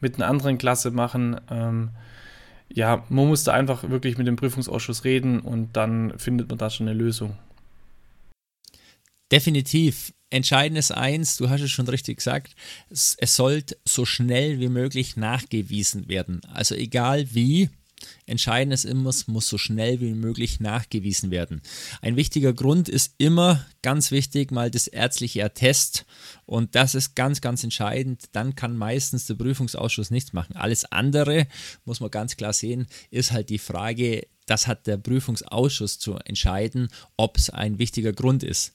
mit 0.00 0.16
einer 0.16 0.28
anderen 0.28 0.56
Klasse 0.56 0.90
machen. 0.90 1.40
Ähm, 1.50 1.90
ja, 2.72 3.04
man 3.08 3.26
muss 3.26 3.44
da 3.44 3.52
einfach 3.52 3.88
wirklich 3.90 4.16
mit 4.16 4.26
dem 4.26 4.36
Prüfungsausschuss 4.36 5.04
reden 5.04 5.40
und 5.40 5.76
dann 5.76 6.16
findet 6.18 6.48
man 6.48 6.58
da 6.58 6.70
schon 6.70 6.88
eine 6.88 6.96
Lösung. 6.96 7.36
Definitiv. 9.32 10.12
Entscheidend 10.30 10.78
ist 10.78 10.92
eins, 10.92 11.36
du 11.36 11.50
hast 11.50 11.60
es 11.60 11.72
schon 11.72 11.88
richtig 11.88 12.18
gesagt, 12.18 12.54
es, 12.88 13.16
es 13.18 13.34
sollte 13.34 13.76
so 13.84 14.04
schnell 14.04 14.60
wie 14.60 14.68
möglich 14.68 15.16
nachgewiesen 15.16 16.08
werden. 16.08 16.40
Also 16.52 16.76
egal 16.76 17.34
wie, 17.34 17.68
Entscheidend 18.26 18.72
ist 18.72 18.84
immer, 18.84 19.10
es 19.10 19.28
muss 19.28 19.48
so 19.48 19.58
schnell 19.58 20.00
wie 20.00 20.12
möglich 20.12 20.60
nachgewiesen 20.60 21.30
werden. 21.30 21.62
Ein 22.02 22.16
wichtiger 22.16 22.52
Grund 22.52 22.88
ist 22.88 23.14
immer 23.18 23.64
ganz 23.82 24.10
wichtig 24.10 24.50
mal 24.50 24.70
das 24.70 24.86
ärztliche 24.86 25.44
Attest 25.44 26.06
und 26.46 26.74
das 26.74 26.94
ist 26.94 27.14
ganz, 27.14 27.40
ganz 27.40 27.64
entscheidend. 27.64 28.24
Dann 28.32 28.54
kann 28.54 28.76
meistens 28.76 29.26
der 29.26 29.34
Prüfungsausschuss 29.34 30.10
nichts 30.10 30.32
machen. 30.32 30.56
Alles 30.56 30.84
andere, 30.84 31.46
muss 31.84 32.00
man 32.00 32.10
ganz 32.10 32.36
klar 32.36 32.52
sehen, 32.52 32.86
ist 33.10 33.32
halt 33.32 33.50
die 33.50 33.58
Frage, 33.58 34.26
das 34.46 34.66
hat 34.66 34.88
der 34.88 34.96
Prüfungsausschuss 34.96 35.98
zu 36.00 36.16
entscheiden, 36.16 36.88
ob 37.16 37.36
es 37.36 37.50
ein 37.50 37.78
wichtiger 37.78 38.12
Grund 38.12 38.42
ist. 38.42 38.74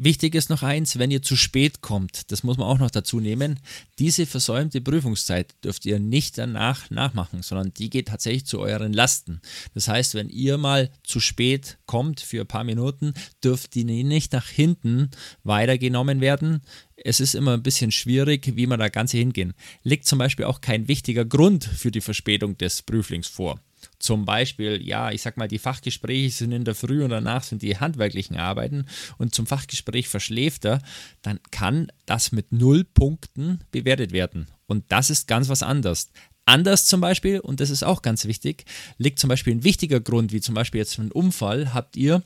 Wichtig 0.00 0.36
ist 0.36 0.48
noch 0.48 0.62
eins, 0.62 1.00
wenn 1.00 1.10
ihr 1.10 1.22
zu 1.22 1.34
spät 1.34 1.80
kommt, 1.80 2.30
das 2.30 2.44
muss 2.44 2.56
man 2.56 2.68
auch 2.68 2.78
noch 2.78 2.92
dazu 2.92 3.18
nehmen, 3.18 3.58
diese 3.98 4.26
versäumte 4.26 4.80
Prüfungszeit 4.80 5.56
dürft 5.64 5.86
ihr 5.86 5.98
nicht 5.98 6.38
danach 6.38 6.88
nachmachen, 6.90 7.42
sondern 7.42 7.74
die 7.74 7.90
geht 7.90 8.06
tatsächlich 8.06 8.46
zu 8.46 8.60
euren 8.60 8.92
Lasten. 8.92 9.40
Das 9.74 9.88
heißt, 9.88 10.14
wenn 10.14 10.28
ihr 10.28 10.56
mal 10.56 10.92
zu 11.02 11.18
spät 11.18 11.78
kommt 11.86 12.20
für 12.20 12.42
ein 12.42 12.46
paar 12.46 12.62
Minuten, 12.62 13.12
dürft 13.42 13.74
die 13.74 13.82
nicht 13.82 14.32
nach 14.32 14.46
hinten 14.46 15.10
weitergenommen 15.42 16.20
werden. 16.20 16.62
Es 16.94 17.18
ist 17.18 17.34
immer 17.34 17.54
ein 17.54 17.64
bisschen 17.64 17.90
schwierig, 17.90 18.54
wie 18.54 18.68
man 18.68 18.78
da 18.78 18.90
Ganze 18.90 19.18
hingehen. 19.18 19.52
Liegt 19.82 20.06
zum 20.06 20.20
Beispiel 20.20 20.44
auch 20.44 20.60
kein 20.60 20.86
wichtiger 20.86 21.24
Grund 21.24 21.64
für 21.64 21.90
die 21.90 22.00
Verspätung 22.00 22.56
des 22.56 22.82
Prüflings 22.82 23.26
vor. 23.26 23.60
Zum 23.98 24.24
Beispiel, 24.24 24.80
ja, 24.80 25.10
ich 25.10 25.22
sag 25.22 25.36
mal, 25.36 25.48
die 25.48 25.58
Fachgespräche 25.58 26.30
sind 26.30 26.52
in 26.52 26.64
der 26.64 26.74
Früh 26.74 27.02
und 27.02 27.10
danach 27.10 27.42
sind 27.42 27.62
die 27.62 27.78
handwerklichen 27.78 28.36
Arbeiten 28.36 28.86
und 29.18 29.34
zum 29.34 29.46
Fachgespräch 29.46 30.08
verschläft 30.08 30.64
er, 30.64 30.80
dann 31.22 31.40
kann 31.50 31.90
das 32.06 32.30
mit 32.30 32.52
null 32.52 32.84
Punkten 32.84 33.60
bewertet 33.72 34.12
werden. 34.12 34.46
Und 34.66 34.84
das 34.88 35.10
ist 35.10 35.26
ganz 35.26 35.48
was 35.48 35.62
anderes. 35.62 36.10
Anders 36.44 36.86
zum 36.86 37.00
Beispiel, 37.00 37.40
und 37.40 37.60
das 37.60 37.70
ist 37.70 37.82
auch 37.82 38.00
ganz 38.00 38.24
wichtig, 38.24 38.64
liegt 38.96 39.18
zum 39.18 39.28
Beispiel 39.28 39.54
ein 39.54 39.64
wichtiger 39.64 40.00
Grund, 40.00 40.32
wie 40.32 40.40
zum 40.40 40.54
Beispiel 40.54 40.78
jetzt 40.78 40.98
ein 40.98 41.12
Unfall, 41.12 41.74
habt 41.74 41.96
ihr 41.96 42.22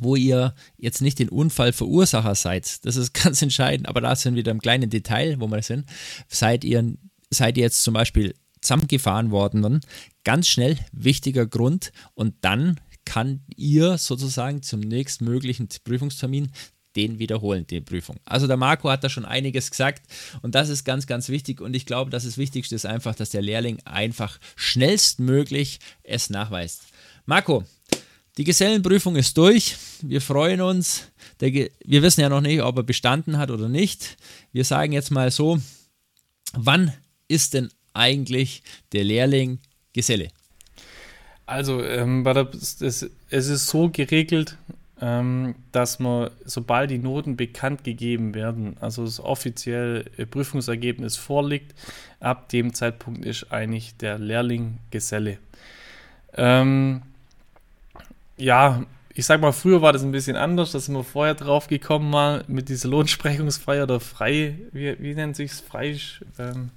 wo 0.00 0.16
ihr 0.16 0.54
jetzt 0.76 1.00
nicht 1.00 1.18
den 1.18 1.28
Unfallverursacher 1.28 2.34
seid. 2.34 2.84
Das 2.84 2.96
ist 2.96 3.14
ganz 3.22 3.42
entscheidend, 3.42 3.88
aber 3.88 4.00
da 4.00 4.14
sind 4.14 4.34
wir 4.34 4.40
wieder 4.40 4.52
im 4.52 4.60
kleinen 4.60 4.90
Detail, 4.90 5.40
wo 5.40 5.48
wir 5.48 5.62
sind. 5.62 5.86
Seid 6.28 6.64
ihr, 6.64 6.94
seid 7.30 7.56
ihr 7.56 7.64
jetzt 7.64 7.82
zum 7.82 7.94
Beispiel 7.94 8.34
zusammengefahren 8.60 9.30
worden, 9.30 9.62
dann 9.62 9.80
ganz 10.28 10.46
schnell 10.46 10.76
wichtiger 10.92 11.46
Grund 11.46 11.90
und 12.12 12.34
dann 12.42 12.78
kann 13.06 13.40
ihr 13.56 13.96
sozusagen 13.96 14.62
zum 14.62 14.80
nächstmöglichen 14.80 15.70
Prüfungstermin 15.84 16.52
den 16.96 17.18
wiederholen, 17.18 17.66
die 17.66 17.80
Prüfung. 17.80 18.16
Also 18.26 18.46
der 18.46 18.58
Marco 18.58 18.90
hat 18.90 19.02
da 19.02 19.08
schon 19.08 19.24
einiges 19.24 19.70
gesagt 19.70 20.02
und 20.42 20.54
das 20.54 20.68
ist 20.68 20.84
ganz, 20.84 21.06
ganz 21.06 21.30
wichtig 21.30 21.62
und 21.62 21.74
ich 21.74 21.86
glaube, 21.86 22.10
dass 22.10 22.24
das 22.24 22.36
Wichtigste 22.36 22.74
ist 22.74 22.84
einfach, 22.84 23.14
dass 23.14 23.30
der 23.30 23.40
Lehrling 23.40 23.78
einfach 23.86 24.38
schnellstmöglich 24.54 25.78
es 26.02 26.28
nachweist. 26.28 26.82
Marco, 27.24 27.64
Die 28.36 28.44
Gesellenprüfung 28.44 29.16
ist 29.16 29.34
durch. 29.38 29.76
Wir 30.02 30.20
freuen 30.20 30.60
uns. 30.60 31.10
wir 31.40 32.02
wissen 32.02 32.20
ja 32.20 32.28
noch 32.28 32.42
nicht, 32.42 32.60
ob 32.60 32.76
er 32.76 32.82
bestanden 32.82 33.38
hat 33.38 33.50
oder 33.50 33.70
nicht. 33.70 34.18
Wir 34.52 34.66
sagen 34.66 34.92
jetzt 34.92 35.10
mal 35.10 35.30
so, 35.30 35.58
wann 36.52 36.92
ist 37.28 37.54
denn 37.54 37.70
eigentlich 37.94 38.62
der 38.92 39.04
Lehrling 39.04 39.60
Geselle? 39.92 40.28
Also, 41.46 41.82
ähm, 41.82 42.26
es, 42.26 43.02
ist 43.30 43.66
so 43.68 43.88
geregelt, 43.88 44.58
ähm, 45.00 45.54
dass 45.72 45.98
man, 45.98 46.30
sobald 46.44 46.90
die 46.90 46.98
Noten 46.98 47.36
bekannt 47.36 47.84
gegeben 47.84 48.34
werden, 48.34 48.76
also 48.80 49.04
das 49.04 49.20
offizielle 49.20 50.04
Prüfungsergebnis 50.30 51.16
vorliegt, 51.16 51.74
ab 52.20 52.48
dem 52.50 52.74
Zeitpunkt 52.74 53.24
ist 53.24 53.50
eigentlich 53.52 53.96
der 53.96 54.18
Lehrling 54.18 54.78
Geselle. 54.90 55.38
Ähm, 56.34 57.02
ja, 58.36 58.84
ich 59.14 59.26
sag 59.26 59.40
mal, 59.40 59.52
früher 59.52 59.82
war 59.82 59.92
das 59.92 60.02
ein 60.02 60.12
bisschen 60.12 60.36
anders, 60.36 60.72
da 60.72 60.80
sind 60.80 60.94
wir 60.94 61.02
vorher 61.02 61.34
drauf 61.34 61.66
gekommen, 61.66 62.10
mal 62.10 62.44
mit 62.46 62.68
dieser 62.68 62.88
Lohnsprechungsfeier 62.88 63.84
oder 63.84 64.00
frei, 64.00 64.58
wie, 64.72 64.96
wie 65.00 65.14
nennt 65.14 65.34
sich's? 65.34 65.60
Frei, 65.60 65.98
ähm, 66.38 66.70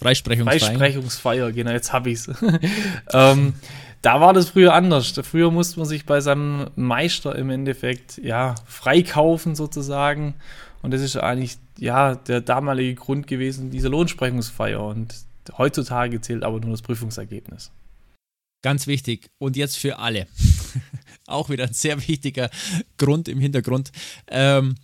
Freisprechungsfeier. 0.00 0.60
Freisprechungsfeier, 0.60 1.52
genau, 1.52 1.72
jetzt 1.72 1.92
habe 1.92 2.10
ich's. 2.10 2.28
ähm, 3.12 3.54
da 4.02 4.20
war 4.20 4.32
das 4.32 4.48
früher 4.48 4.72
anders. 4.72 5.12
Früher 5.22 5.50
musste 5.50 5.78
man 5.78 5.88
sich 5.88 6.06
bei 6.06 6.20
seinem 6.20 6.70
Meister 6.74 7.36
im 7.36 7.50
Endeffekt 7.50 8.16
ja 8.18 8.54
freikaufen 8.66 9.54
sozusagen. 9.54 10.34
Und 10.82 10.92
das 10.92 11.02
ist 11.02 11.16
eigentlich 11.18 11.58
ja 11.76 12.14
der 12.14 12.40
damalige 12.40 12.94
Grund 12.94 13.26
gewesen, 13.26 13.70
diese 13.70 13.88
Lohnsprechungsfeier. 13.88 14.82
Und 14.82 15.14
heutzutage 15.58 16.20
zählt 16.22 16.44
aber 16.44 16.60
nur 16.60 16.70
das 16.70 16.80
Prüfungsergebnis. 16.80 17.70
Ganz 18.62 18.86
wichtig 18.86 19.30
und 19.38 19.56
jetzt 19.56 19.76
für 19.76 19.98
alle. 19.98 20.26
Auch 21.26 21.50
wieder 21.50 21.64
ein 21.64 21.74
sehr 21.74 22.00
wichtiger 22.08 22.48
Grund 22.96 23.28
im 23.28 23.38
Hintergrund. 23.38 23.92
Ähm, 24.28 24.76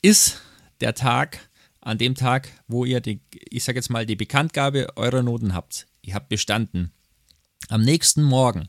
ist 0.00 0.40
der 0.80 0.94
Tag, 0.94 1.38
an 1.82 1.98
dem 1.98 2.14
Tag, 2.14 2.48
wo 2.68 2.84
ihr 2.84 3.00
die, 3.00 3.20
ich 3.50 3.64
sage 3.64 3.78
jetzt 3.78 3.90
mal, 3.90 4.06
die 4.06 4.16
Bekanntgabe 4.16 4.96
eurer 4.96 5.22
Noten 5.22 5.54
habt. 5.54 5.86
Ihr 6.00 6.14
habt 6.14 6.28
bestanden. 6.28 6.92
Am 7.68 7.82
nächsten 7.82 8.22
Morgen 8.22 8.68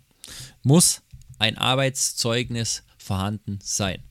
muss 0.64 1.02
ein 1.40 1.58
Arbeitszeugnis 1.58 2.84
vorhanden 2.98 3.60
sein. 3.62 4.04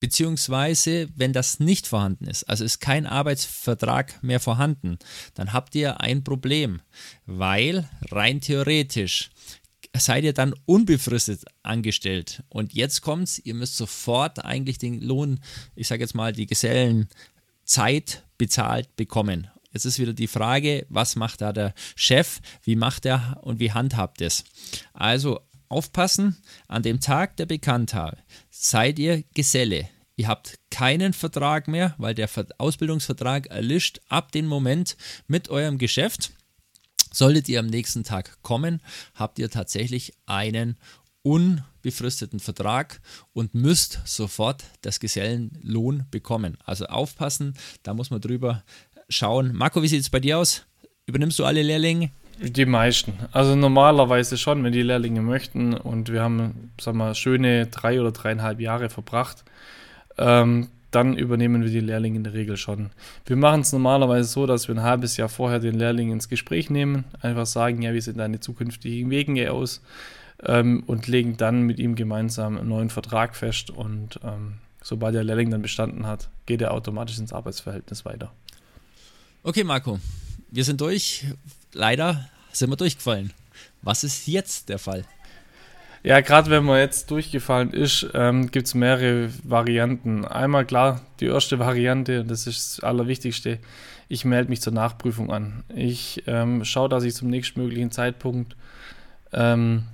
Beziehungsweise, 0.00 1.08
wenn 1.16 1.32
das 1.32 1.60
nicht 1.60 1.86
vorhanden 1.86 2.26
ist, 2.26 2.44
also 2.44 2.64
ist 2.64 2.80
kein 2.80 3.06
Arbeitsvertrag 3.06 4.22
mehr 4.22 4.40
vorhanden, 4.40 4.98
dann 5.34 5.52
habt 5.52 5.74
ihr 5.74 6.00
ein 6.00 6.24
Problem, 6.24 6.82
weil 7.24 7.88
rein 8.10 8.40
theoretisch 8.40 9.30
seid 9.96 10.24
ihr 10.24 10.32
dann 10.32 10.54
unbefristet 10.66 11.44
angestellt. 11.62 12.42
Und 12.48 12.74
jetzt 12.74 13.00
kommt's, 13.00 13.38
ihr 13.38 13.54
müsst 13.54 13.76
sofort 13.76 14.44
eigentlich 14.44 14.78
den 14.78 15.00
Lohn, 15.00 15.40
ich 15.74 15.88
sage 15.88 16.02
jetzt 16.02 16.14
mal 16.14 16.32
die 16.32 16.46
Gesellenzeit 17.64 18.24
bezahlt 18.36 18.94
bekommen. 18.96 19.48
Jetzt 19.72 19.86
ist 19.86 19.98
wieder 19.98 20.12
die 20.12 20.28
Frage, 20.28 20.86
was 20.88 21.16
macht 21.16 21.40
da 21.40 21.52
der 21.52 21.74
Chef, 21.96 22.40
wie 22.62 22.76
macht 22.76 23.06
er 23.06 23.40
und 23.42 23.58
wie 23.58 23.72
handhabt 23.72 24.20
es? 24.20 24.44
Also 24.92 25.40
aufpassen, 25.68 26.36
an 26.68 26.82
dem 26.82 27.00
Tag 27.00 27.36
der 27.38 27.46
Bekanntheit 27.46 28.18
seid 28.50 28.98
ihr 28.98 29.24
Geselle. 29.34 29.88
Ihr 30.16 30.28
habt 30.28 30.58
keinen 30.70 31.12
Vertrag 31.12 31.66
mehr, 31.66 31.94
weil 31.98 32.14
der 32.14 32.28
Ausbildungsvertrag 32.58 33.46
erlischt 33.46 34.00
ab 34.08 34.30
dem 34.30 34.46
Moment 34.46 34.96
mit 35.26 35.48
eurem 35.48 35.78
Geschäft. 35.78 36.32
Solltet 37.12 37.48
ihr 37.48 37.60
am 37.60 37.66
nächsten 37.66 38.04
Tag 38.04 38.42
kommen, 38.42 38.80
habt 39.14 39.38
ihr 39.38 39.50
tatsächlich 39.50 40.12
einen 40.26 40.76
unbefristeten 41.24 42.38
Vertrag 42.38 43.00
und 43.32 43.54
müsst 43.54 44.00
sofort 44.04 44.62
das 44.82 45.00
Gesellenlohn 45.00 46.04
bekommen. 46.10 46.56
Also 46.64 46.86
aufpassen, 46.86 47.54
da 47.82 47.94
muss 47.94 48.10
man 48.10 48.20
drüber 48.20 48.62
schauen. 49.08 49.52
Marco, 49.54 49.82
wie 49.82 49.88
sieht 49.88 50.02
es 50.02 50.10
bei 50.10 50.20
dir 50.20 50.38
aus? 50.38 50.64
Übernimmst 51.06 51.38
du 51.38 51.44
alle 51.44 51.62
Lehrlinge? 51.62 52.10
Die 52.40 52.66
meisten. 52.66 53.14
Also 53.32 53.54
normalerweise 53.56 54.36
schon, 54.36 54.62
wenn 54.64 54.72
die 54.72 54.82
Lehrlinge 54.82 55.22
möchten. 55.22 55.74
Und 55.74 56.12
wir 56.12 56.22
haben, 56.22 56.72
sagen 56.80 56.98
wir, 56.98 57.14
schöne 57.14 57.66
drei 57.66 58.00
oder 58.00 58.12
dreieinhalb 58.12 58.60
Jahre 58.60 58.90
verbracht. 58.90 59.44
Ähm, 60.18 60.68
dann 60.90 61.16
übernehmen 61.16 61.62
wir 61.62 61.70
die 61.70 61.80
Lehrlinge 61.80 62.18
in 62.18 62.24
der 62.24 62.34
Regel 62.34 62.56
schon. 62.56 62.90
Wir 63.26 63.36
machen 63.36 63.62
es 63.62 63.72
normalerweise 63.72 64.28
so, 64.28 64.46
dass 64.46 64.68
wir 64.68 64.74
ein 64.74 64.82
halbes 64.82 65.16
Jahr 65.16 65.28
vorher 65.28 65.58
den 65.58 65.76
Lehrling 65.76 66.12
ins 66.12 66.28
Gespräch 66.28 66.70
nehmen, 66.70 67.04
einfach 67.20 67.46
sagen, 67.46 67.82
ja, 67.82 67.94
wie 67.94 68.00
sehen 68.00 68.18
deine 68.18 68.40
zukünftigen 68.40 69.10
Wege 69.10 69.52
aus 69.52 69.80
ähm, 70.44 70.82
und 70.86 71.06
legen 71.06 71.36
dann 71.36 71.62
mit 71.62 71.78
ihm 71.78 71.94
gemeinsam 71.94 72.58
einen 72.58 72.68
neuen 72.68 72.90
Vertrag 72.90 73.36
fest 73.36 73.70
und 73.70 74.20
ähm, 74.24 74.54
sobald 74.82 75.14
der 75.14 75.24
Lehrling 75.24 75.50
dann 75.50 75.62
bestanden 75.62 76.06
hat, 76.06 76.28
geht 76.46 76.60
er 76.60 76.72
automatisch 76.72 77.18
ins 77.18 77.32
Arbeitsverhältnis 77.32 78.04
weiter. 78.04 78.32
Okay, 79.42 79.64
Marco, 79.64 79.98
wir 80.50 80.64
sind 80.64 80.80
durch 80.80 81.24
leider 81.72 82.28
sind 82.52 82.70
wir 82.70 82.76
durchgefallen. 82.76 83.32
Was 83.82 84.04
ist 84.04 84.26
jetzt 84.26 84.68
der 84.68 84.78
Fall? 84.78 85.04
Ja, 86.02 86.20
gerade 86.20 86.50
wenn 86.50 86.64
man 86.64 86.78
jetzt 86.78 87.10
durchgefallen 87.10 87.72
ist, 87.72 88.06
ähm, 88.12 88.50
gibt 88.50 88.66
es 88.66 88.74
mehrere 88.74 89.30
Varianten. 89.42 90.24
Einmal 90.26 90.66
klar, 90.66 91.00
die 91.20 91.26
erste 91.26 91.58
Variante, 91.58 92.20
und 92.20 92.30
das 92.30 92.46
ist 92.46 92.78
das 92.78 92.84
Allerwichtigste, 92.84 93.58
ich 94.08 94.26
melde 94.26 94.50
mich 94.50 94.60
zur 94.60 94.74
Nachprüfung 94.74 95.32
an. 95.32 95.64
Ich 95.74 96.22
ähm, 96.26 96.62
schaue, 96.64 96.90
dass 96.90 97.04
ich 97.04 97.14
zum 97.14 97.30
nächstmöglichen 97.30 97.90
Zeitpunkt 97.90 98.54
ähm, 99.32 99.84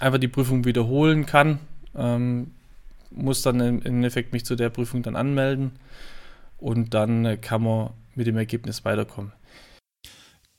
einfach 0.00 0.18
die 0.18 0.28
Prüfung 0.28 0.64
wiederholen 0.64 1.26
kann. 1.26 1.58
Ähm, 1.94 2.52
muss 3.10 3.42
dann 3.42 3.60
im 3.60 3.82
Endeffekt 3.82 4.32
mich 4.32 4.44
zu 4.44 4.56
der 4.56 4.70
Prüfung 4.70 5.02
dann 5.02 5.16
anmelden 5.16 5.72
und 6.58 6.94
dann 6.94 7.24
äh, 7.24 7.36
kann 7.36 7.62
man 7.62 7.90
mit 8.14 8.26
dem 8.26 8.36
Ergebnis 8.36 8.84
weiterkommen. 8.84 9.32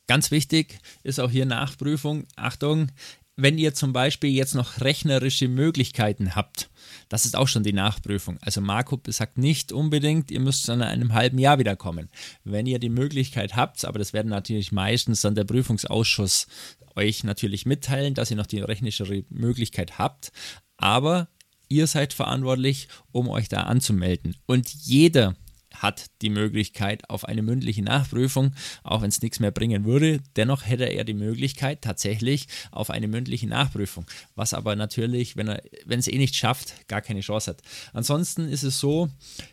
Ganz 0.07 0.31
wichtig 0.31 0.79
ist 1.03 1.19
auch 1.19 1.31
hier 1.31 1.45
Nachprüfung. 1.45 2.25
Achtung, 2.35 2.89
wenn 3.35 3.57
ihr 3.57 3.73
zum 3.73 3.93
Beispiel 3.93 4.29
jetzt 4.29 4.53
noch 4.53 4.81
rechnerische 4.81 5.47
Möglichkeiten 5.47 6.35
habt, 6.35 6.69
das 7.09 7.25
ist 7.25 7.35
auch 7.35 7.47
schon 7.47 7.63
die 7.63 7.73
Nachprüfung. 7.73 8.37
Also 8.41 8.61
Marco 8.61 8.99
sagt 9.07 9.37
nicht 9.37 9.71
unbedingt, 9.71 10.29
ihr 10.29 10.39
müsst 10.39 10.69
in 10.69 10.83
einem 10.83 11.13
halben 11.13 11.39
Jahr 11.39 11.57
wiederkommen. 11.57 12.09
Wenn 12.43 12.67
ihr 12.67 12.77
die 12.77 12.89
Möglichkeit 12.89 13.55
habt, 13.55 13.85
aber 13.85 13.97
das 13.97 14.13
werden 14.13 14.29
natürlich 14.29 14.71
meistens 14.71 15.21
dann 15.21 15.35
der 15.35 15.45
Prüfungsausschuss 15.45 16.47
euch 16.95 17.23
natürlich 17.23 17.65
mitteilen, 17.65 18.13
dass 18.13 18.31
ihr 18.31 18.37
noch 18.37 18.47
die 18.47 18.59
rechnerische 18.59 19.25
Möglichkeit 19.29 19.97
habt, 19.97 20.31
aber 20.77 21.27
ihr 21.69 21.87
seid 21.87 22.13
verantwortlich, 22.13 22.87
um 23.11 23.29
euch 23.29 23.49
da 23.49 23.61
anzumelden. 23.61 24.35
Und 24.45 24.69
jeder 24.69 25.35
hat 25.73 26.05
die 26.21 26.29
Möglichkeit 26.29 27.09
auf 27.09 27.25
eine 27.25 27.41
mündliche 27.41 27.81
Nachprüfung, 27.81 28.53
auch 28.83 29.01
wenn 29.01 29.09
es 29.09 29.21
nichts 29.21 29.39
mehr 29.39 29.51
bringen 29.51 29.85
würde. 29.85 30.21
Dennoch 30.35 30.65
hätte 30.65 30.85
er 30.85 31.03
die 31.03 31.13
Möglichkeit 31.13 31.81
tatsächlich 31.81 32.47
auf 32.71 32.89
eine 32.89 33.07
mündliche 33.07 33.47
Nachprüfung, 33.47 34.05
was 34.35 34.53
aber 34.53 34.75
natürlich, 34.75 35.35
wenn 35.35 35.47
er 35.47 35.63
wenn 35.85 35.99
es 35.99 36.07
eh 36.07 36.17
nicht 36.17 36.35
schafft, 36.35 36.87
gar 36.87 37.01
keine 37.01 37.21
Chance 37.21 37.51
hat. 37.51 37.61
Ansonsten 37.93 38.47
ist 38.47 38.63
es 38.63 38.79
so, 38.79 39.09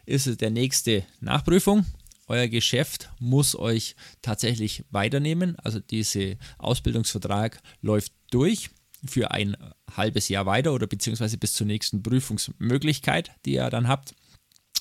ist 0.07 0.27
es 0.27 0.37
der 0.37 0.51
nächste 0.51 1.05
Nachprüfung. 1.21 1.85
Euer 2.31 2.47
Geschäft 2.47 3.11
muss 3.19 3.59
euch 3.59 3.97
tatsächlich 4.23 4.85
weiternehmen. 4.93 5.57
Also 5.57 5.81
dieser 5.81 6.37
Ausbildungsvertrag 6.59 7.61
läuft 7.83 8.13
durch 8.31 8.71
für 9.05 9.33
ein 9.33 9.57
halbes 9.97 10.29
Jahr 10.29 10.47
weiter 10.47 10.73
oder 10.73 10.87
beziehungsweise 10.87 11.39
bis 11.39 11.55
zur 11.55 11.67
nächsten 11.67 12.05
Prüfungsmöglichkeit, 12.05 13.33
die 13.45 13.55
ihr 13.55 13.69
dann 13.69 13.89
habt. 13.89 14.15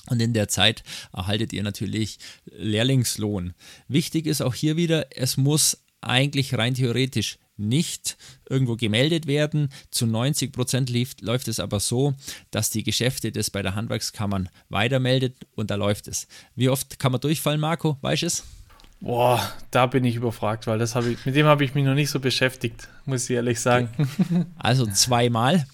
Und 0.06 0.22
in 0.22 0.32
der 0.32 0.46
Zeit 0.46 0.84
erhaltet 1.12 1.52
ihr 1.52 1.64
natürlich 1.64 2.20
Lehrlingslohn. 2.44 3.54
Wichtig 3.88 4.26
ist 4.26 4.42
auch 4.42 4.54
hier 4.54 4.76
wieder, 4.76 5.08
es 5.16 5.36
muss 5.36 5.82
eigentlich 6.00 6.54
rein 6.54 6.74
theoretisch 6.74 7.40
nicht 7.60 8.16
irgendwo 8.48 8.76
gemeldet 8.76 9.26
werden. 9.26 9.70
Zu 9.90 10.06
90 10.06 10.52
Prozent 10.52 10.90
läuft 11.20 11.48
es 11.48 11.60
aber 11.60 11.80
so, 11.80 12.14
dass 12.50 12.70
die 12.70 12.82
Geschäfte 12.82 13.32
das 13.32 13.50
bei 13.50 13.62
der 13.62 13.74
Handwerkskammern 13.74 14.48
weitermeldet 14.68 15.36
und 15.54 15.70
da 15.70 15.76
läuft 15.76 16.08
es. 16.08 16.26
Wie 16.56 16.68
oft 16.68 16.98
kann 16.98 17.12
man 17.12 17.20
durchfallen, 17.20 17.60
Marco? 17.60 17.98
Weißt 18.00 18.22
du 18.22 18.26
es? 18.26 18.44
Boah, 19.00 19.40
da 19.70 19.86
bin 19.86 20.04
ich 20.04 20.16
überfragt, 20.16 20.66
weil 20.66 20.78
das 20.78 20.94
ich, 20.94 21.24
mit 21.24 21.34
dem 21.34 21.46
habe 21.46 21.64
ich 21.64 21.74
mich 21.74 21.84
noch 21.84 21.94
nicht 21.94 22.10
so 22.10 22.20
beschäftigt, 22.20 22.88
muss 23.06 23.30
ich 23.30 23.36
ehrlich 23.36 23.58
sagen. 23.60 23.88
Also 24.58 24.86
zweimal. 24.92 25.66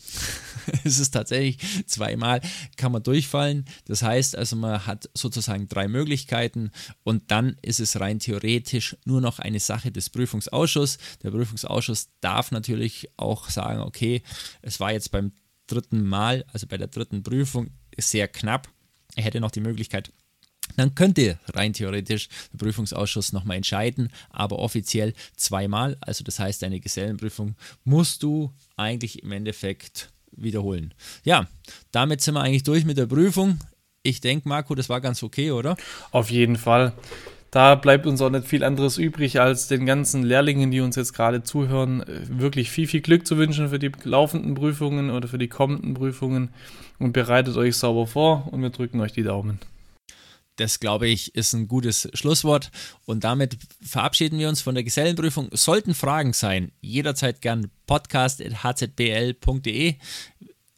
es 0.85 0.99
ist 0.99 1.11
tatsächlich 1.11 1.59
zweimal 1.87 2.41
kann 2.77 2.93
man 2.93 3.03
durchfallen. 3.03 3.65
Das 3.87 4.03
heißt 4.03 4.37
also, 4.37 4.57
man 4.57 4.87
hat 4.87 5.09
sozusagen 5.15 5.69
drei 5.69 5.89
Möglichkeiten 5.89 6.71
und 7.03 7.31
dann 7.31 7.57
ist 7.63 7.81
es 7.81 7.99
rein 8.01 8.19
theoretisch 8.19 8.97
nur 9.05 9.21
noch 9.21 9.39
eine 9.39 9.61
Sache 9.61 9.91
des 9.91 10.11
Prüfungsausschusses. 10.11 10.99
Der 11.23 11.31
Prüfungsausschuss 11.31 12.09
darf 12.21 12.51
natürlich 12.51 13.09
auch 13.17 13.49
sagen, 13.51 13.81
okay, 13.81 14.23
es 14.63 14.81
war 14.81 14.93
jetzt 14.93 15.11
beim 15.11 15.33
dritten 15.67 16.07
Mal, 16.07 16.45
also 16.53 16.67
bei 16.67 16.77
der 16.77 16.89
dritten 16.89 17.23
Prüfung, 17.23 17.71
sehr 17.97 18.29
knapp. 18.29 18.69
Er 19.15 19.25
hätte 19.25 19.41
noch 19.41 19.51
die 19.51 19.61
Möglichkeit, 19.61 20.13
dann 20.77 20.95
könnte 20.95 21.39
rein 21.55 21.73
theoretisch 21.73 22.29
der 22.53 22.59
Prüfungsausschuss 22.59 23.33
nochmal 23.33 23.57
entscheiden, 23.57 24.13
aber 24.31 24.59
offiziell 24.59 25.15
zweimal. 25.37 25.97
Also 26.01 26.25
das 26.25 26.39
heißt, 26.39 26.65
eine 26.65 26.81
Gesellenprüfung 26.81 27.55
musst 27.85 28.23
du 28.23 28.53
eigentlich 28.77 29.23
im 29.23 29.33
Endeffekt 29.33 30.11
wiederholen. 30.37 30.95
Ja, 31.25 31.47
damit 31.93 32.21
sind 32.21 32.35
wir 32.35 32.43
eigentlich 32.43 32.63
durch 32.63 32.85
mit 32.85 32.99
der 32.99 33.07
Prüfung. 33.07 33.59
Ich 34.03 34.21
denke, 34.21 34.49
Marco, 34.49 34.75
das 34.75 34.89
war 34.89 35.01
ganz 35.01 35.23
okay, 35.23 35.51
oder? 35.51 35.77
Auf 36.13 36.31
jeden 36.31 36.57
Fall. 36.57 36.93
Da 37.51 37.75
bleibt 37.75 38.07
uns 38.07 38.21
auch 38.21 38.31
nicht 38.31 38.47
viel 38.47 38.63
anderes 38.65 38.99
übrig, 38.99 39.41
als 39.41 39.69
den 39.69 39.87
ganzen 39.87 40.23
Lehrlingen, 40.23 40.71
die 40.71 40.81
uns 40.81 40.97
jetzt 40.97 41.15
gerade 41.15 41.43
zuhören, 41.43 42.03
äh, 42.03 42.21
wirklich 42.29 42.71
viel, 42.71 42.87
viel 42.87 43.01
Glück 43.01 43.27
zu 43.27 43.39
wünschen 43.39 43.69
für 43.69 43.79
die 43.79 43.93
laufenden 44.05 44.55
Prüfungen 44.55 45.11
oder 45.11 45.27
für 45.29 45.39
die 45.39 45.49
kommenden 45.49 45.95
Prüfungen 45.95 46.51
und 46.99 47.13
bereitet 47.13 47.57
euch 47.57 47.77
sauber 47.77 48.07
vor 48.07 48.49
und 48.53 48.63
wir 48.63 48.71
drücken 48.71 49.01
euch 49.01 49.13
die 49.13 49.23
Daumen. 49.23 49.59
Das, 50.57 50.81
glaube 50.81 51.07
ich, 51.09 51.35
ist 51.35 51.53
ein 51.53 51.69
gutes 51.69 52.09
Schlusswort. 52.15 52.71
Und 53.05 53.25
damit 53.25 53.59
verabschieden 53.83 54.39
wir 54.39 54.49
uns 54.49 54.63
von 54.63 54.75
der 54.75 54.85
Gesellenprüfung. 54.85 55.51
Sollten 55.53 55.95
Fragen 55.95 56.33
sein, 56.33 56.73
jederzeit 56.81 57.43
gern 57.43 57.71
podcast.hzbl.de. 57.87 59.97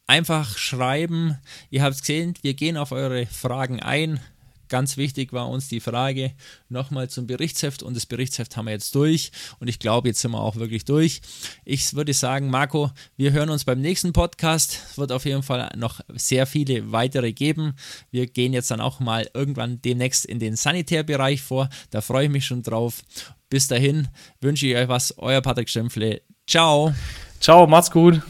Einfach 0.06 0.58
schreiben. 0.58 1.38
Ihr 1.70 1.82
habt 1.82 1.94
es 1.94 2.00
gesehen, 2.00 2.34
wir 2.42 2.54
gehen 2.54 2.76
auf 2.76 2.90
eure 2.92 3.26
Fragen 3.26 3.80
ein. 3.80 4.20
Ganz 4.68 4.96
wichtig 4.96 5.32
war 5.32 5.48
uns 5.48 5.68
die 5.68 5.80
Frage 5.80 6.32
nochmal 6.68 7.08
zum 7.08 7.26
Berichtsheft 7.26 7.82
und 7.82 7.96
das 7.96 8.06
Berichtsheft 8.06 8.56
haben 8.56 8.66
wir 8.66 8.72
jetzt 8.72 8.94
durch 8.94 9.30
und 9.58 9.68
ich 9.68 9.78
glaube, 9.78 10.08
jetzt 10.08 10.20
sind 10.20 10.32
wir 10.32 10.40
auch 10.40 10.56
wirklich 10.56 10.84
durch. 10.84 11.20
Ich 11.64 11.94
würde 11.94 12.12
sagen, 12.12 12.50
Marco, 12.50 12.90
wir 13.16 13.32
hören 13.32 13.50
uns 13.50 13.64
beim 13.64 13.80
nächsten 13.80 14.12
Podcast. 14.12 14.78
Es 14.90 14.98
wird 14.98 15.12
auf 15.12 15.24
jeden 15.24 15.42
Fall 15.42 15.70
noch 15.76 16.00
sehr 16.14 16.46
viele 16.46 16.92
weitere 16.92 17.32
geben. 17.32 17.74
Wir 18.10 18.26
gehen 18.26 18.52
jetzt 18.52 18.70
dann 18.70 18.80
auch 18.80 19.00
mal 19.00 19.28
irgendwann 19.34 19.80
demnächst 19.82 20.24
in 20.24 20.38
den 20.38 20.56
Sanitärbereich 20.56 21.42
vor. 21.42 21.68
Da 21.90 22.00
freue 22.00 22.26
ich 22.26 22.30
mich 22.30 22.46
schon 22.46 22.62
drauf. 22.62 23.02
Bis 23.50 23.68
dahin 23.68 24.08
wünsche 24.40 24.66
ich 24.66 24.76
euch 24.76 24.88
was. 24.88 25.16
Euer 25.18 25.40
Patrick 25.40 25.68
Stempfle. 25.68 26.22
Ciao. 26.46 26.94
Ciao, 27.40 27.66
macht's 27.66 27.90
gut. 27.90 28.22